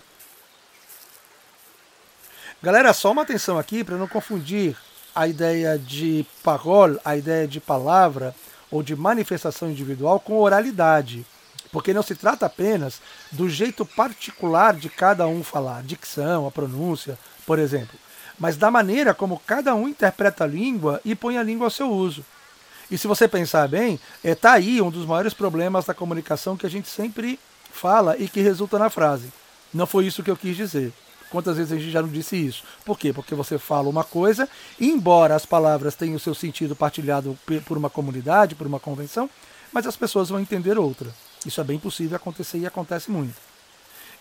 [2.62, 4.76] Galera, só uma atenção aqui para não confundir
[5.14, 8.34] a ideia de parole, a ideia de palavra
[8.70, 11.24] ou de manifestação individual com oralidade.
[11.70, 13.00] Porque não se trata apenas
[13.32, 17.98] do jeito particular de cada um falar, dicção, a pronúncia, por exemplo,
[18.38, 21.90] mas da maneira como cada um interpreta a língua e põe a língua ao seu
[21.90, 22.24] uso.
[22.90, 26.56] E se você pensar bem, está é, tá aí um dos maiores problemas da comunicação
[26.56, 27.38] que a gente sempre
[27.72, 29.32] fala e que resulta na frase.
[29.72, 30.92] Não foi isso que eu quis dizer.
[31.34, 32.62] Quantas vezes a gente já não disse isso?
[32.84, 33.12] Por quê?
[33.12, 34.48] Porque você fala uma coisa,
[34.80, 39.28] embora as palavras tenham o seu sentido partilhado por uma comunidade, por uma convenção,
[39.72, 41.12] mas as pessoas vão entender outra.
[41.44, 43.34] Isso é bem possível acontecer e acontece muito.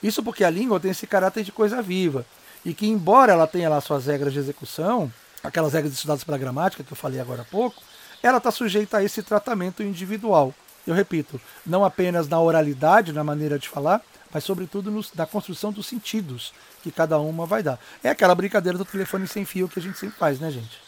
[0.02, 2.26] Isso porque a língua tem esse caráter de coisa viva.
[2.66, 6.84] E que, embora ela tenha lá suas regras de execução, aquelas regras estudadas pela gramática
[6.84, 7.80] que eu falei agora há pouco,
[8.24, 10.52] ela está sujeita a esse tratamento individual.
[10.88, 14.02] Eu repito, não apenas na oralidade, na maneira de falar,
[14.34, 17.80] mas sobretudo no, da construção dos sentidos que cada uma vai dar.
[18.04, 20.82] É aquela brincadeira do telefone sem fio que a gente sempre faz, né, gente?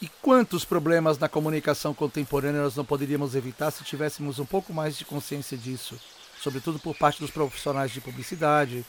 [0.00, 4.96] E quantos problemas na comunicação contemporânea nós não poderíamos evitar se tivéssemos um pouco mais
[4.96, 5.98] de consciência disso,
[6.42, 8.84] sobretudo por parte dos profissionais de publicidade,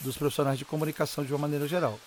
[0.00, 1.98] dos profissionais de comunicação de uma maneira geral.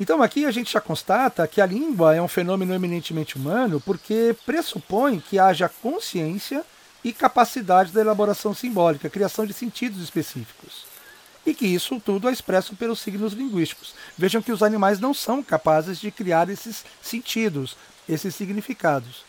[0.00, 4.34] Então aqui a gente já constata que a língua é um fenômeno eminentemente humano porque
[4.46, 6.64] pressupõe que haja consciência
[7.04, 10.86] e capacidade da elaboração simbólica, criação de sentidos específicos.
[11.46, 13.94] E que isso tudo é expresso pelos signos linguísticos.
[14.16, 17.76] Vejam que os animais não são capazes de criar esses sentidos,
[18.08, 19.24] esses significados.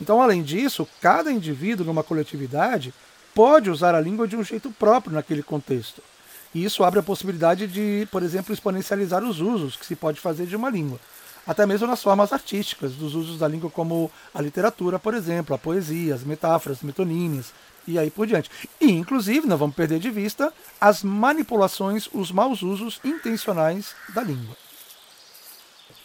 [0.00, 2.94] Então, além disso, cada indivíduo numa coletividade
[3.34, 6.02] pode usar a língua de um jeito próprio naquele contexto.
[6.54, 10.46] E isso abre a possibilidade de, por exemplo, exponencializar os usos que se pode fazer
[10.46, 10.98] de uma língua.
[11.48, 15.58] Até mesmo nas formas artísticas, dos usos da língua como a literatura, por exemplo, a
[15.58, 17.54] poesia, as metáforas, metonímias
[17.86, 18.50] e aí por diante.
[18.78, 24.54] E, inclusive, não vamos perder de vista as manipulações, os maus usos intencionais da língua.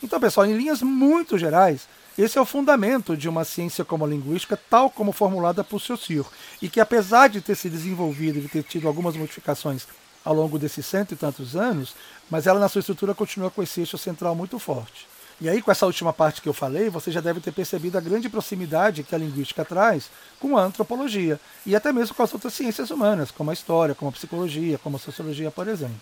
[0.01, 4.07] Então, pessoal, em linhas muito gerais, esse é o fundamento de uma ciência como a
[4.07, 6.25] linguística, tal como formulada por Saussure,
[6.61, 9.87] e que apesar de ter se desenvolvido e de ter tido algumas modificações
[10.23, 11.95] ao longo desses cento e tantos anos,
[12.29, 15.11] mas ela na sua estrutura continua com esse eixo central muito forte.
[15.43, 18.01] E aí, com essa última parte que eu falei, você já deve ter percebido a
[18.01, 22.53] grande proximidade que a linguística traz com a antropologia e até mesmo com as outras
[22.53, 25.99] ciências humanas, como a história, como a psicologia, como a sociologia, por exemplo.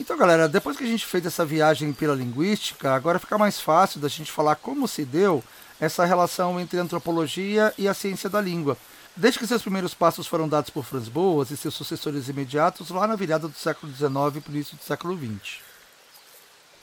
[0.00, 4.00] Então, galera, depois que a gente fez essa viagem pela linguística, agora fica mais fácil
[4.00, 5.44] da gente falar como se deu
[5.78, 8.74] essa relação entre a antropologia e a ciência da língua.
[9.14, 13.06] Desde que seus primeiros passos foram dados por Franz Boas e seus sucessores imediatos lá
[13.06, 15.73] na virada do século XIX o início do século XX.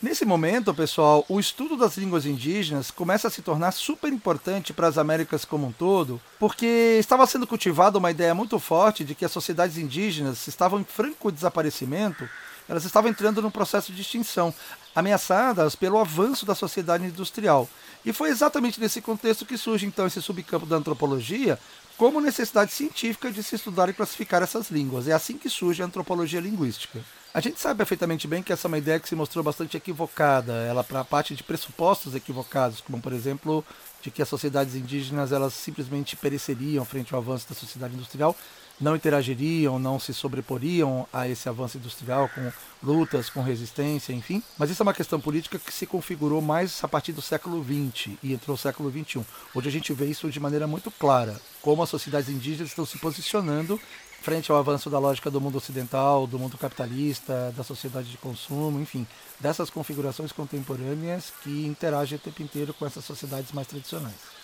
[0.01, 4.87] Nesse momento, pessoal, o estudo das línguas indígenas começa a se tornar super importante para
[4.87, 9.23] as Américas como um todo, porque estava sendo cultivada uma ideia muito forte de que
[9.23, 12.27] as sociedades indígenas estavam em franco desaparecimento,
[12.67, 14.51] elas estavam entrando num processo de extinção,
[14.95, 17.69] ameaçadas pelo avanço da sociedade industrial.
[18.03, 21.59] E foi exatamente nesse contexto que surge então esse subcampo da antropologia,
[21.95, 25.07] como necessidade científica de se estudar e classificar essas línguas.
[25.07, 26.99] É assim que surge a antropologia linguística.
[27.33, 30.51] A gente sabe perfeitamente bem que essa é uma ideia que se mostrou bastante equivocada,
[30.51, 33.63] ela para parte de pressupostos equivocados, como por exemplo
[34.01, 38.35] de que as sociedades indígenas elas simplesmente pereceriam frente ao avanço da sociedade industrial,
[38.81, 42.51] não interagiriam, não se sobreporiam a esse avanço industrial com
[42.83, 44.43] lutas, com resistência, enfim.
[44.57, 48.17] Mas isso é uma questão política que se configurou mais a partir do século XX
[48.21, 51.81] e entrou no século XXI, onde a gente vê isso de maneira muito clara, como
[51.81, 53.79] as sociedades indígenas estão se posicionando
[54.21, 58.79] frente ao avanço da lógica do mundo ocidental, do mundo capitalista, da sociedade de consumo,
[58.79, 59.05] enfim,
[59.39, 64.41] dessas configurações contemporâneas que interagem o tempo inteiro com essas sociedades mais tradicionais.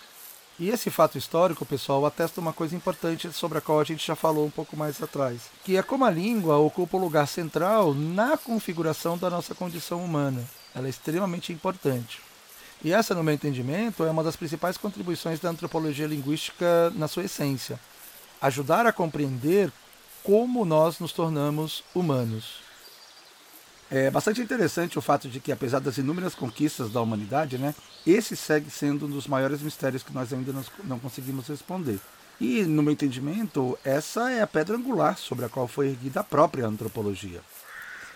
[0.58, 4.16] E esse fato histórico, pessoal, atesta uma coisa importante sobre a qual a gente já
[4.16, 8.36] falou um pouco mais atrás, que é como a língua ocupa um lugar central na
[8.36, 10.44] configuração da nossa condição humana.
[10.74, 12.20] Ela é extremamente importante.
[12.82, 17.24] E essa, no meu entendimento, é uma das principais contribuições da antropologia linguística na sua
[17.24, 17.78] essência.
[18.40, 19.72] Ajudar a compreender
[20.22, 22.60] como nós nos tornamos humanos.
[23.90, 27.74] É bastante interessante o fato de que, apesar das inúmeras conquistas da humanidade, né,
[28.06, 31.98] esse segue sendo um dos maiores mistérios que nós ainda não conseguimos responder.
[32.40, 36.24] E, no meu entendimento, essa é a pedra angular sobre a qual foi erguida a
[36.24, 37.40] própria antropologia.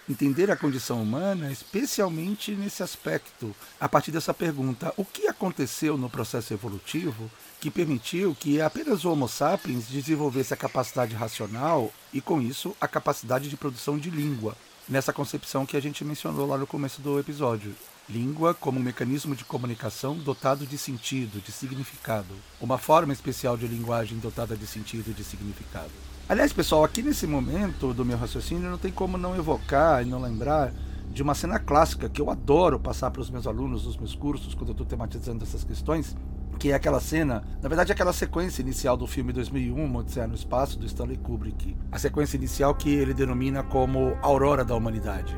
[0.08, 6.10] Entender a condição humana, especialmente nesse aspecto, a partir dessa pergunta: o que aconteceu no
[6.10, 12.42] processo evolutivo que permitiu que apenas o Homo sapiens desenvolvesse a capacidade racional e, com
[12.42, 14.56] isso, a capacidade de produção de língua,
[14.88, 17.72] nessa concepção que a gente mencionou lá no começo do episódio.
[18.08, 22.34] Língua como um mecanismo de comunicação dotado de sentido, de significado.
[22.60, 26.11] Uma forma especial de linguagem dotada de sentido e de significado.
[26.28, 30.20] Aliás, pessoal, aqui nesse momento do meu raciocínio não tem como não evocar e não
[30.20, 30.72] lembrar
[31.10, 34.54] de uma cena clássica que eu adoro passar para os meus alunos nos meus cursos
[34.54, 36.16] quando eu estou tematizando essas questões,
[36.58, 40.78] que é aquela cena, na verdade aquela sequência inicial do filme 2001, Odisseia no Espaço,
[40.78, 41.76] do Stanley Kubrick.
[41.90, 45.36] A sequência inicial que ele denomina como Aurora da Humanidade.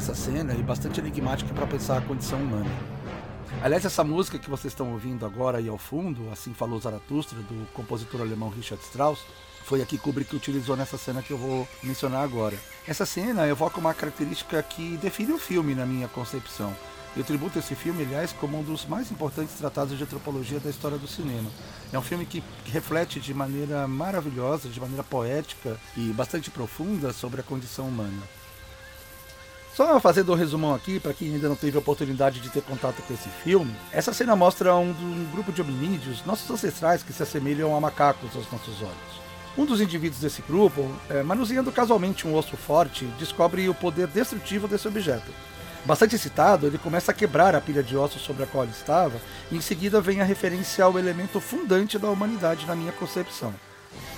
[0.00, 2.70] Essa cena e bastante enigmática para pensar a condição humana.
[3.62, 7.70] Aliás, essa música que vocês estão ouvindo agora aí ao fundo, assim falou Zaratustra, do
[7.74, 9.20] compositor alemão Richard Strauss,
[9.62, 12.56] foi Kubrick que utilizou nessa cena que eu vou mencionar agora.
[12.88, 16.74] Essa cena evoca uma característica que define o filme na minha concepção.
[17.14, 20.96] Eu tributo esse filme, aliás, como um dos mais importantes tratados de antropologia da história
[20.96, 21.50] do cinema.
[21.92, 27.40] É um filme que reflete de maneira maravilhosa, de maneira poética e bastante profunda sobre
[27.40, 28.39] a condição humana.
[29.74, 33.00] Só fazendo um resumão aqui, para quem ainda não teve a oportunidade de ter contato
[33.02, 37.22] com esse filme, essa cena mostra um, um grupo de hominídeos, nossos ancestrais, que se
[37.22, 39.20] assemelham a macacos aos nossos olhos.
[39.56, 44.66] Um dos indivíduos desse grupo, é, manuseando casualmente um osso forte, descobre o poder destrutivo
[44.66, 45.30] desse objeto.
[45.84, 49.20] Bastante excitado, ele começa a quebrar a pilha de ossos sobre a qual ele estava,
[49.50, 53.54] e em seguida vem a referência ao elemento fundante da humanidade na minha concepção.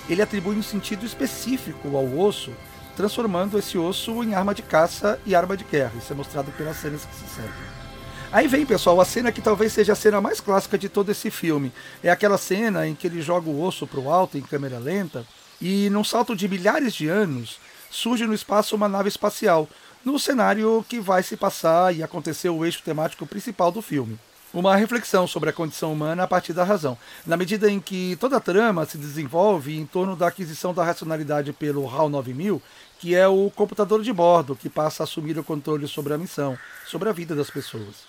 [0.09, 2.51] Ele atribui um sentido específico ao osso,
[2.95, 5.93] transformando esse osso em arma de caça e arma de guerra.
[5.97, 7.83] Isso é mostrado pelas cenas que se seguem.
[8.31, 11.29] Aí vem, pessoal, a cena que talvez seja a cena mais clássica de todo esse
[11.29, 11.71] filme.
[12.01, 15.25] É aquela cena em que ele joga o osso para o alto em câmera lenta
[15.61, 17.59] e, num salto de milhares de anos,
[17.91, 19.69] surge no espaço uma nave espacial,
[20.03, 24.19] no cenário que vai se passar e acontecer o eixo temático principal do filme.
[24.53, 26.95] Uma reflexão sobre a condição humana a partir da razão,
[27.25, 31.51] na medida em que toda a trama se desenvolve em torno da aquisição da racionalidade
[31.51, 32.61] pelo HAL 9000,
[32.99, 36.55] que é o computador de bordo que passa a assumir o controle sobre a missão,
[36.85, 38.05] sobre a vida das pessoas.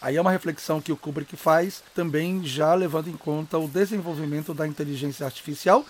[0.00, 4.54] Aí é uma reflexão que o Kubrick faz, também já levando em conta o desenvolvimento
[4.54, 5.84] da inteligência artificial,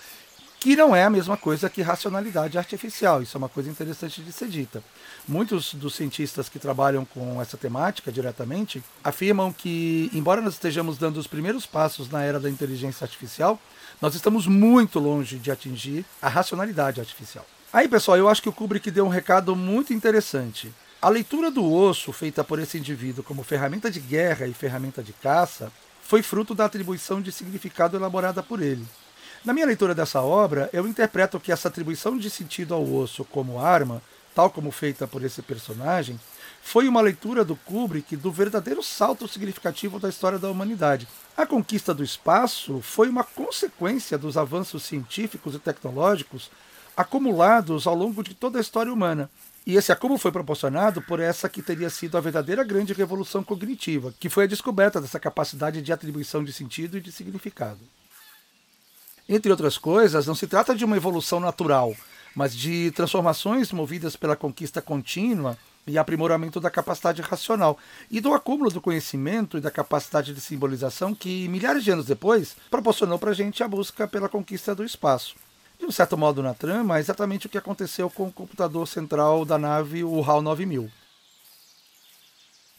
[0.61, 3.23] que não é a mesma coisa que racionalidade artificial.
[3.23, 4.85] Isso é uma coisa interessante de ser dita.
[5.27, 11.17] Muitos dos cientistas que trabalham com essa temática diretamente afirmam que, embora nós estejamos dando
[11.17, 13.59] os primeiros passos na era da inteligência artificial,
[14.03, 17.47] nós estamos muito longe de atingir a racionalidade artificial.
[17.73, 20.71] Aí, pessoal, eu acho que o Kubrick deu um recado muito interessante.
[21.01, 25.15] A leitura do osso feita por esse indivíduo como ferramenta de guerra e ferramenta de
[25.15, 28.85] caça foi fruto da atribuição de significado elaborada por ele.
[29.43, 33.59] Na minha leitura dessa obra, eu interpreto que essa atribuição de sentido ao osso como
[33.59, 34.03] arma,
[34.35, 36.21] tal como feita por esse personagem,
[36.61, 41.09] foi uma leitura do Kubrick do verdadeiro salto significativo da história da humanidade.
[41.35, 46.51] A conquista do espaço foi uma consequência dos avanços científicos e tecnológicos
[46.95, 49.31] acumulados ao longo de toda a história humana,
[49.67, 54.13] e esse acúmulo foi proporcionado por essa que teria sido a verdadeira grande revolução cognitiva,
[54.21, 57.81] que foi a descoberta dessa capacidade de atribuição de sentido e de significado.
[59.33, 61.95] Entre outras coisas, não se trata de uma evolução natural,
[62.35, 65.57] mas de transformações movidas pela conquista contínua
[65.87, 67.79] e aprimoramento da capacidade racional
[68.11, 72.57] e do acúmulo do conhecimento e da capacidade de simbolização que, milhares de anos depois,
[72.69, 75.37] proporcionou para a gente a busca pela conquista do espaço
[75.79, 79.47] de um certo modo na trama, é exatamente o que aconteceu com o computador central
[79.47, 80.91] da nave, o HAL 9000.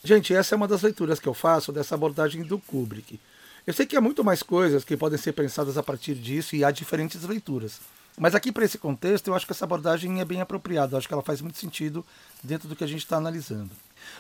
[0.03, 3.19] Gente, essa é uma das leituras que eu faço dessa abordagem do Kubrick.
[3.66, 6.64] Eu sei que há muito mais coisas que podem ser pensadas a partir disso e
[6.64, 7.80] há diferentes leituras.
[8.18, 10.93] Mas aqui, para esse contexto, eu acho que essa abordagem é bem apropriada.
[10.93, 12.05] Eu acho que ela faz muito sentido
[12.43, 13.70] dentro do que a gente está analisando.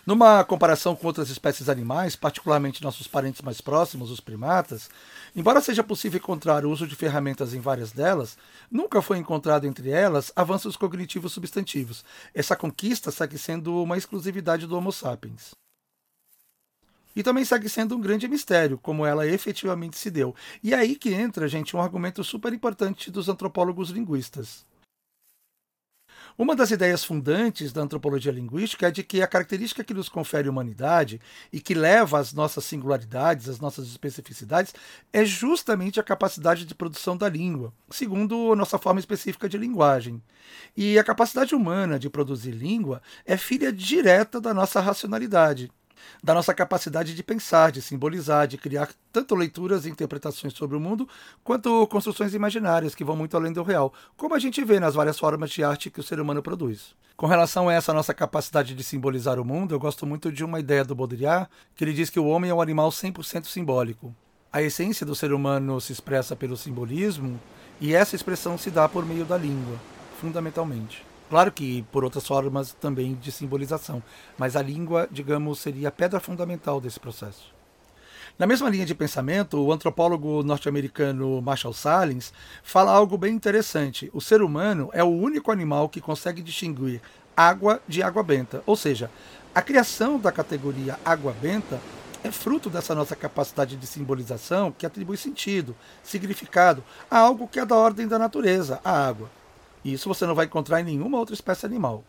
[0.05, 4.89] Numa comparação com outras espécies animais, particularmente nossos parentes mais próximos, os primatas,
[5.35, 8.37] embora seja possível encontrar o uso de ferramentas em várias delas,
[8.71, 12.05] nunca foi encontrado entre elas avanços cognitivos substantivos.
[12.33, 15.51] Essa conquista segue sendo uma exclusividade do Homo sapiens.
[17.15, 20.35] E também segue sendo um grande mistério como ela efetivamente se deu.
[20.63, 24.65] E é aí que entra, gente, um argumento super importante dos antropólogos linguistas.
[26.37, 30.47] Uma das ideias fundantes da antropologia linguística é de que a característica que nos confere
[30.47, 31.19] humanidade
[31.51, 34.73] e que leva às nossas singularidades, às nossas especificidades,
[35.11, 40.21] é justamente a capacidade de produção da língua, segundo a nossa forma específica de linguagem.
[40.75, 45.69] E a capacidade humana de produzir língua é filha direta da nossa racionalidade
[46.23, 50.79] da nossa capacidade de pensar, de simbolizar, de criar tanto leituras e interpretações sobre o
[50.79, 51.07] mundo,
[51.43, 55.19] quanto construções imaginárias que vão muito além do real, como a gente vê nas várias
[55.19, 56.95] formas de arte que o ser humano produz.
[57.15, 60.59] Com relação a essa nossa capacidade de simbolizar o mundo, eu gosto muito de uma
[60.59, 64.15] ideia do Baudrillard, que ele diz que o homem é um animal 100% simbólico.
[64.51, 67.39] A essência do ser humano se expressa pelo simbolismo,
[67.79, 69.77] e essa expressão se dá por meio da língua,
[70.19, 71.10] fundamentalmente.
[71.31, 74.03] Claro que por outras formas também de simbolização,
[74.37, 77.53] mas a língua, digamos, seria a pedra fundamental desse processo.
[78.37, 84.11] Na mesma linha de pensamento, o antropólogo norte-americano Marshall Salins fala algo bem interessante.
[84.13, 86.99] O ser humano é o único animal que consegue distinguir
[87.33, 89.09] água de água benta, ou seja,
[89.55, 91.79] a criação da categoria água benta
[92.25, 95.73] é fruto dessa nossa capacidade de simbolização que atribui sentido,
[96.03, 99.29] significado a algo que é da ordem da natureza, a água.
[99.83, 102.03] E isso você não vai encontrar em nenhuma outra espécie animal.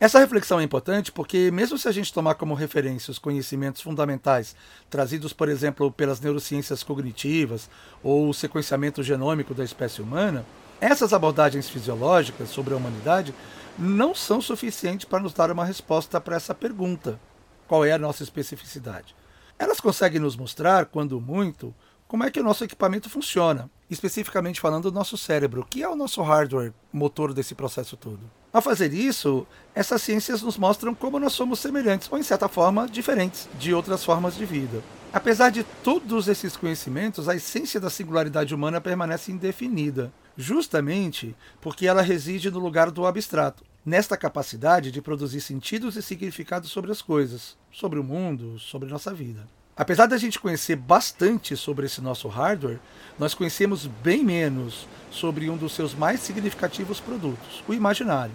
[0.00, 4.54] Essa reflexão é importante porque, mesmo se a gente tomar como referência os conhecimentos fundamentais
[4.88, 7.68] trazidos, por exemplo, pelas neurociências cognitivas
[8.00, 10.46] ou o sequenciamento genômico da espécie humana,
[10.80, 13.34] essas abordagens fisiológicas sobre a humanidade
[13.76, 17.18] não são suficientes para nos dar uma resposta para essa pergunta:
[17.66, 19.16] qual é a nossa especificidade?
[19.58, 21.74] Elas conseguem nos mostrar, quando muito,
[22.06, 25.96] como é que o nosso equipamento funciona, especificamente falando do nosso cérebro, que é o
[25.96, 28.20] nosso hardware motor desse processo todo.
[28.52, 32.88] Ao fazer isso, essas ciências nos mostram como nós somos semelhantes, ou em certa forma,
[32.88, 34.82] diferentes de outras formas de vida.
[35.12, 42.02] Apesar de todos esses conhecimentos, a essência da singularidade humana permanece indefinida, justamente porque ela
[42.02, 47.56] reside no lugar do abstrato, nesta capacidade de produzir sentidos e significados sobre as coisas,
[47.72, 49.48] sobre o mundo, sobre nossa vida.
[49.78, 52.80] Apesar da gente conhecer bastante sobre esse nosso hardware,
[53.16, 58.34] nós conhecemos bem menos sobre um dos seus mais significativos produtos, o imaginário,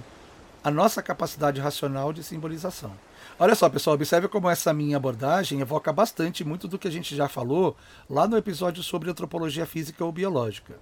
[0.64, 2.94] a nossa capacidade racional de simbolização.
[3.38, 7.14] Olha só, pessoal, observe como essa minha abordagem evoca bastante muito do que a gente
[7.14, 7.76] já falou
[8.10, 10.76] lá no episódio sobre antropologia física ou biológica.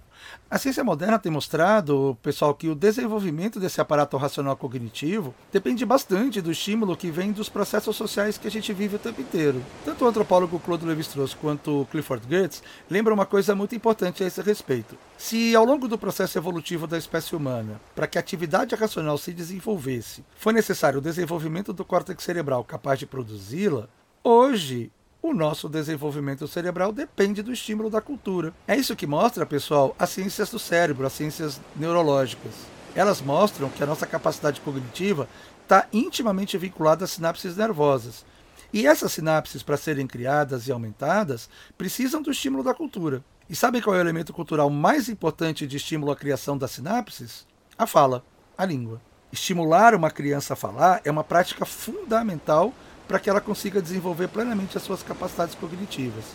[0.49, 6.41] A ciência moderna tem mostrado, pessoal, que o desenvolvimento desse aparato racional cognitivo depende bastante
[6.41, 9.63] do estímulo que vem dos processos sociais que a gente vive o tempo inteiro.
[9.85, 14.41] Tanto o antropólogo Claude Lévi-Strauss quanto Clifford Geertz lembram uma coisa muito importante a esse
[14.41, 14.97] respeito.
[15.17, 19.31] Se ao longo do processo evolutivo da espécie humana, para que a atividade racional se
[19.31, 23.87] desenvolvesse, foi necessário o desenvolvimento do córtex cerebral capaz de produzi-la,
[24.23, 24.91] hoje
[25.21, 28.53] o nosso desenvolvimento cerebral depende do estímulo da cultura.
[28.67, 32.53] É isso que mostra, pessoal, as ciências do cérebro, as ciências neurológicas.
[32.95, 35.29] Elas mostram que a nossa capacidade cognitiva
[35.63, 38.25] está intimamente vinculada às sinapses nervosas.
[38.73, 43.23] E essas sinapses, para serem criadas e aumentadas, precisam do estímulo da cultura.
[43.49, 47.45] E sabem qual é o elemento cultural mais importante de estímulo à criação das sinapses?
[47.77, 48.23] A fala,
[48.57, 49.01] a língua.
[49.31, 52.73] Estimular uma criança a falar é uma prática fundamental
[53.07, 56.25] para que ela consiga desenvolver plenamente as suas capacidades cognitivas.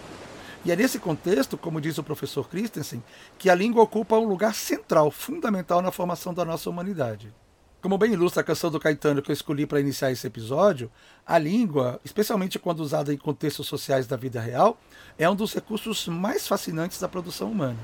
[0.64, 3.02] E é nesse contexto, como diz o professor Christensen,
[3.38, 7.32] que a língua ocupa um lugar central, fundamental na formação da nossa humanidade.
[7.80, 10.90] Como bem ilustra a canção do Caetano que eu escolhi para iniciar esse episódio,
[11.24, 14.76] a língua, especialmente quando usada em contextos sociais da vida real,
[15.16, 17.78] é um dos recursos mais fascinantes da produção humana.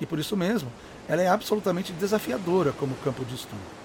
[0.00, 0.68] E por isso mesmo,
[1.06, 3.75] ela é absolutamente desafiadora como campo de estudo.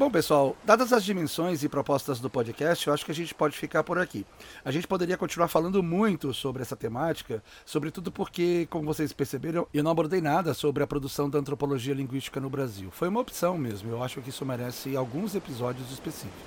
[0.00, 3.54] Bom, pessoal, dadas as dimensões e propostas do podcast, eu acho que a gente pode
[3.54, 4.24] ficar por aqui.
[4.64, 9.84] A gente poderia continuar falando muito sobre essa temática, sobretudo porque, como vocês perceberam, eu
[9.84, 12.90] não abordei nada sobre a produção da antropologia linguística no Brasil.
[12.90, 16.40] Foi uma opção mesmo, eu acho que isso merece alguns episódios específicos.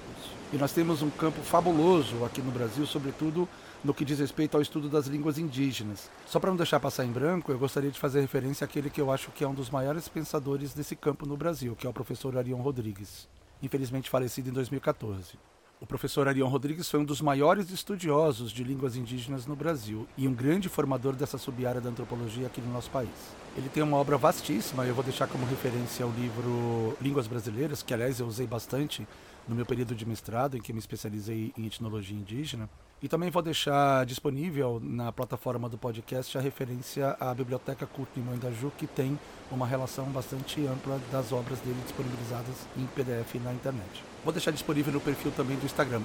[0.51, 3.47] E nós temos um campo fabuloso aqui no Brasil, sobretudo
[3.83, 6.09] no que diz respeito ao estudo das línguas indígenas.
[6.25, 9.11] Só para não deixar passar em branco, eu gostaria de fazer referência àquele que eu
[9.11, 12.35] acho que é um dos maiores pensadores desse campo no Brasil, que é o professor
[12.35, 13.27] Arion Rodrigues
[13.63, 15.39] infelizmente falecido em 2014.
[15.79, 20.27] O professor Arion Rodrigues foi um dos maiores estudiosos de línguas indígenas no Brasil e
[20.27, 23.09] um grande formador dessa sub-área da antropologia aqui no nosso país.
[23.57, 27.93] Ele tem uma obra vastíssima, eu vou deixar como referência o livro Línguas Brasileiras, que
[27.93, 29.05] aliás eu usei bastante
[29.47, 32.69] no meu período de mestrado, em que me especializei em etnologia indígena.
[33.01, 38.71] E também vou deixar disponível na plataforma do podcast a referência à Biblioteca Culto Moindaju,
[38.77, 39.19] que tem
[39.51, 44.03] uma relação bastante ampla das obras dele disponibilizadas em PDF na internet.
[44.23, 46.01] Vou deixar disponível no perfil também do Instagram,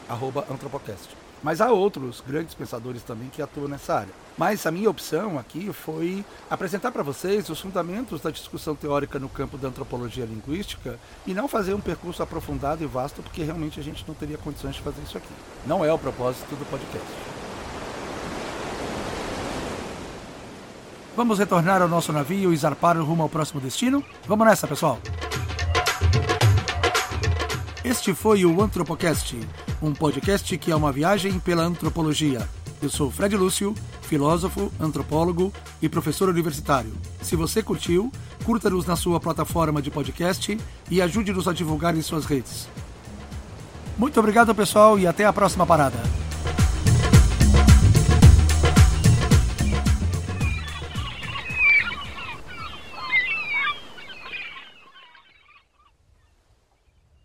[0.50, 1.27] Antropocast.
[1.42, 4.12] Mas há outros grandes pensadores também que atuam nessa área.
[4.36, 9.28] Mas a minha opção aqui foi apresentar para vocês os fundamentos da discussão teórica no
[9.28, 13.82] campo da antropologia linguística e não fazer um percurso aprofundado e vasto, porque realmente a
[13.82, 15.32] gente não teria condições de fazer isso aqui.
[15.66, 17.06] Não é o propósito do podcast.
[21.16, 24.04] Vamos retornar ao nosso navio e zarpar rumo ao próximo destino?
[24.24, 25.00] Vamos nessa, pessoal!
[27.84, 29.38] Este foi o Antropocast,
[29.80, 32.48] um podcast que é uma viagem pela antropologia.
[32.82, 33.72] Eu sou Fred Lúcio,
[34.02, 36.92] filósofo, antropólogo e professor universitário.
[37.22, 38.12] Se você curtiu,
[38.44, 40.58] curta-nos na sua plataforma de podcast
[40.90, 42.68] e ajude-nos a divulgar em suas redes.
[43.96, 45.98] Muito obrigado, pessoal, e até a próxima parada.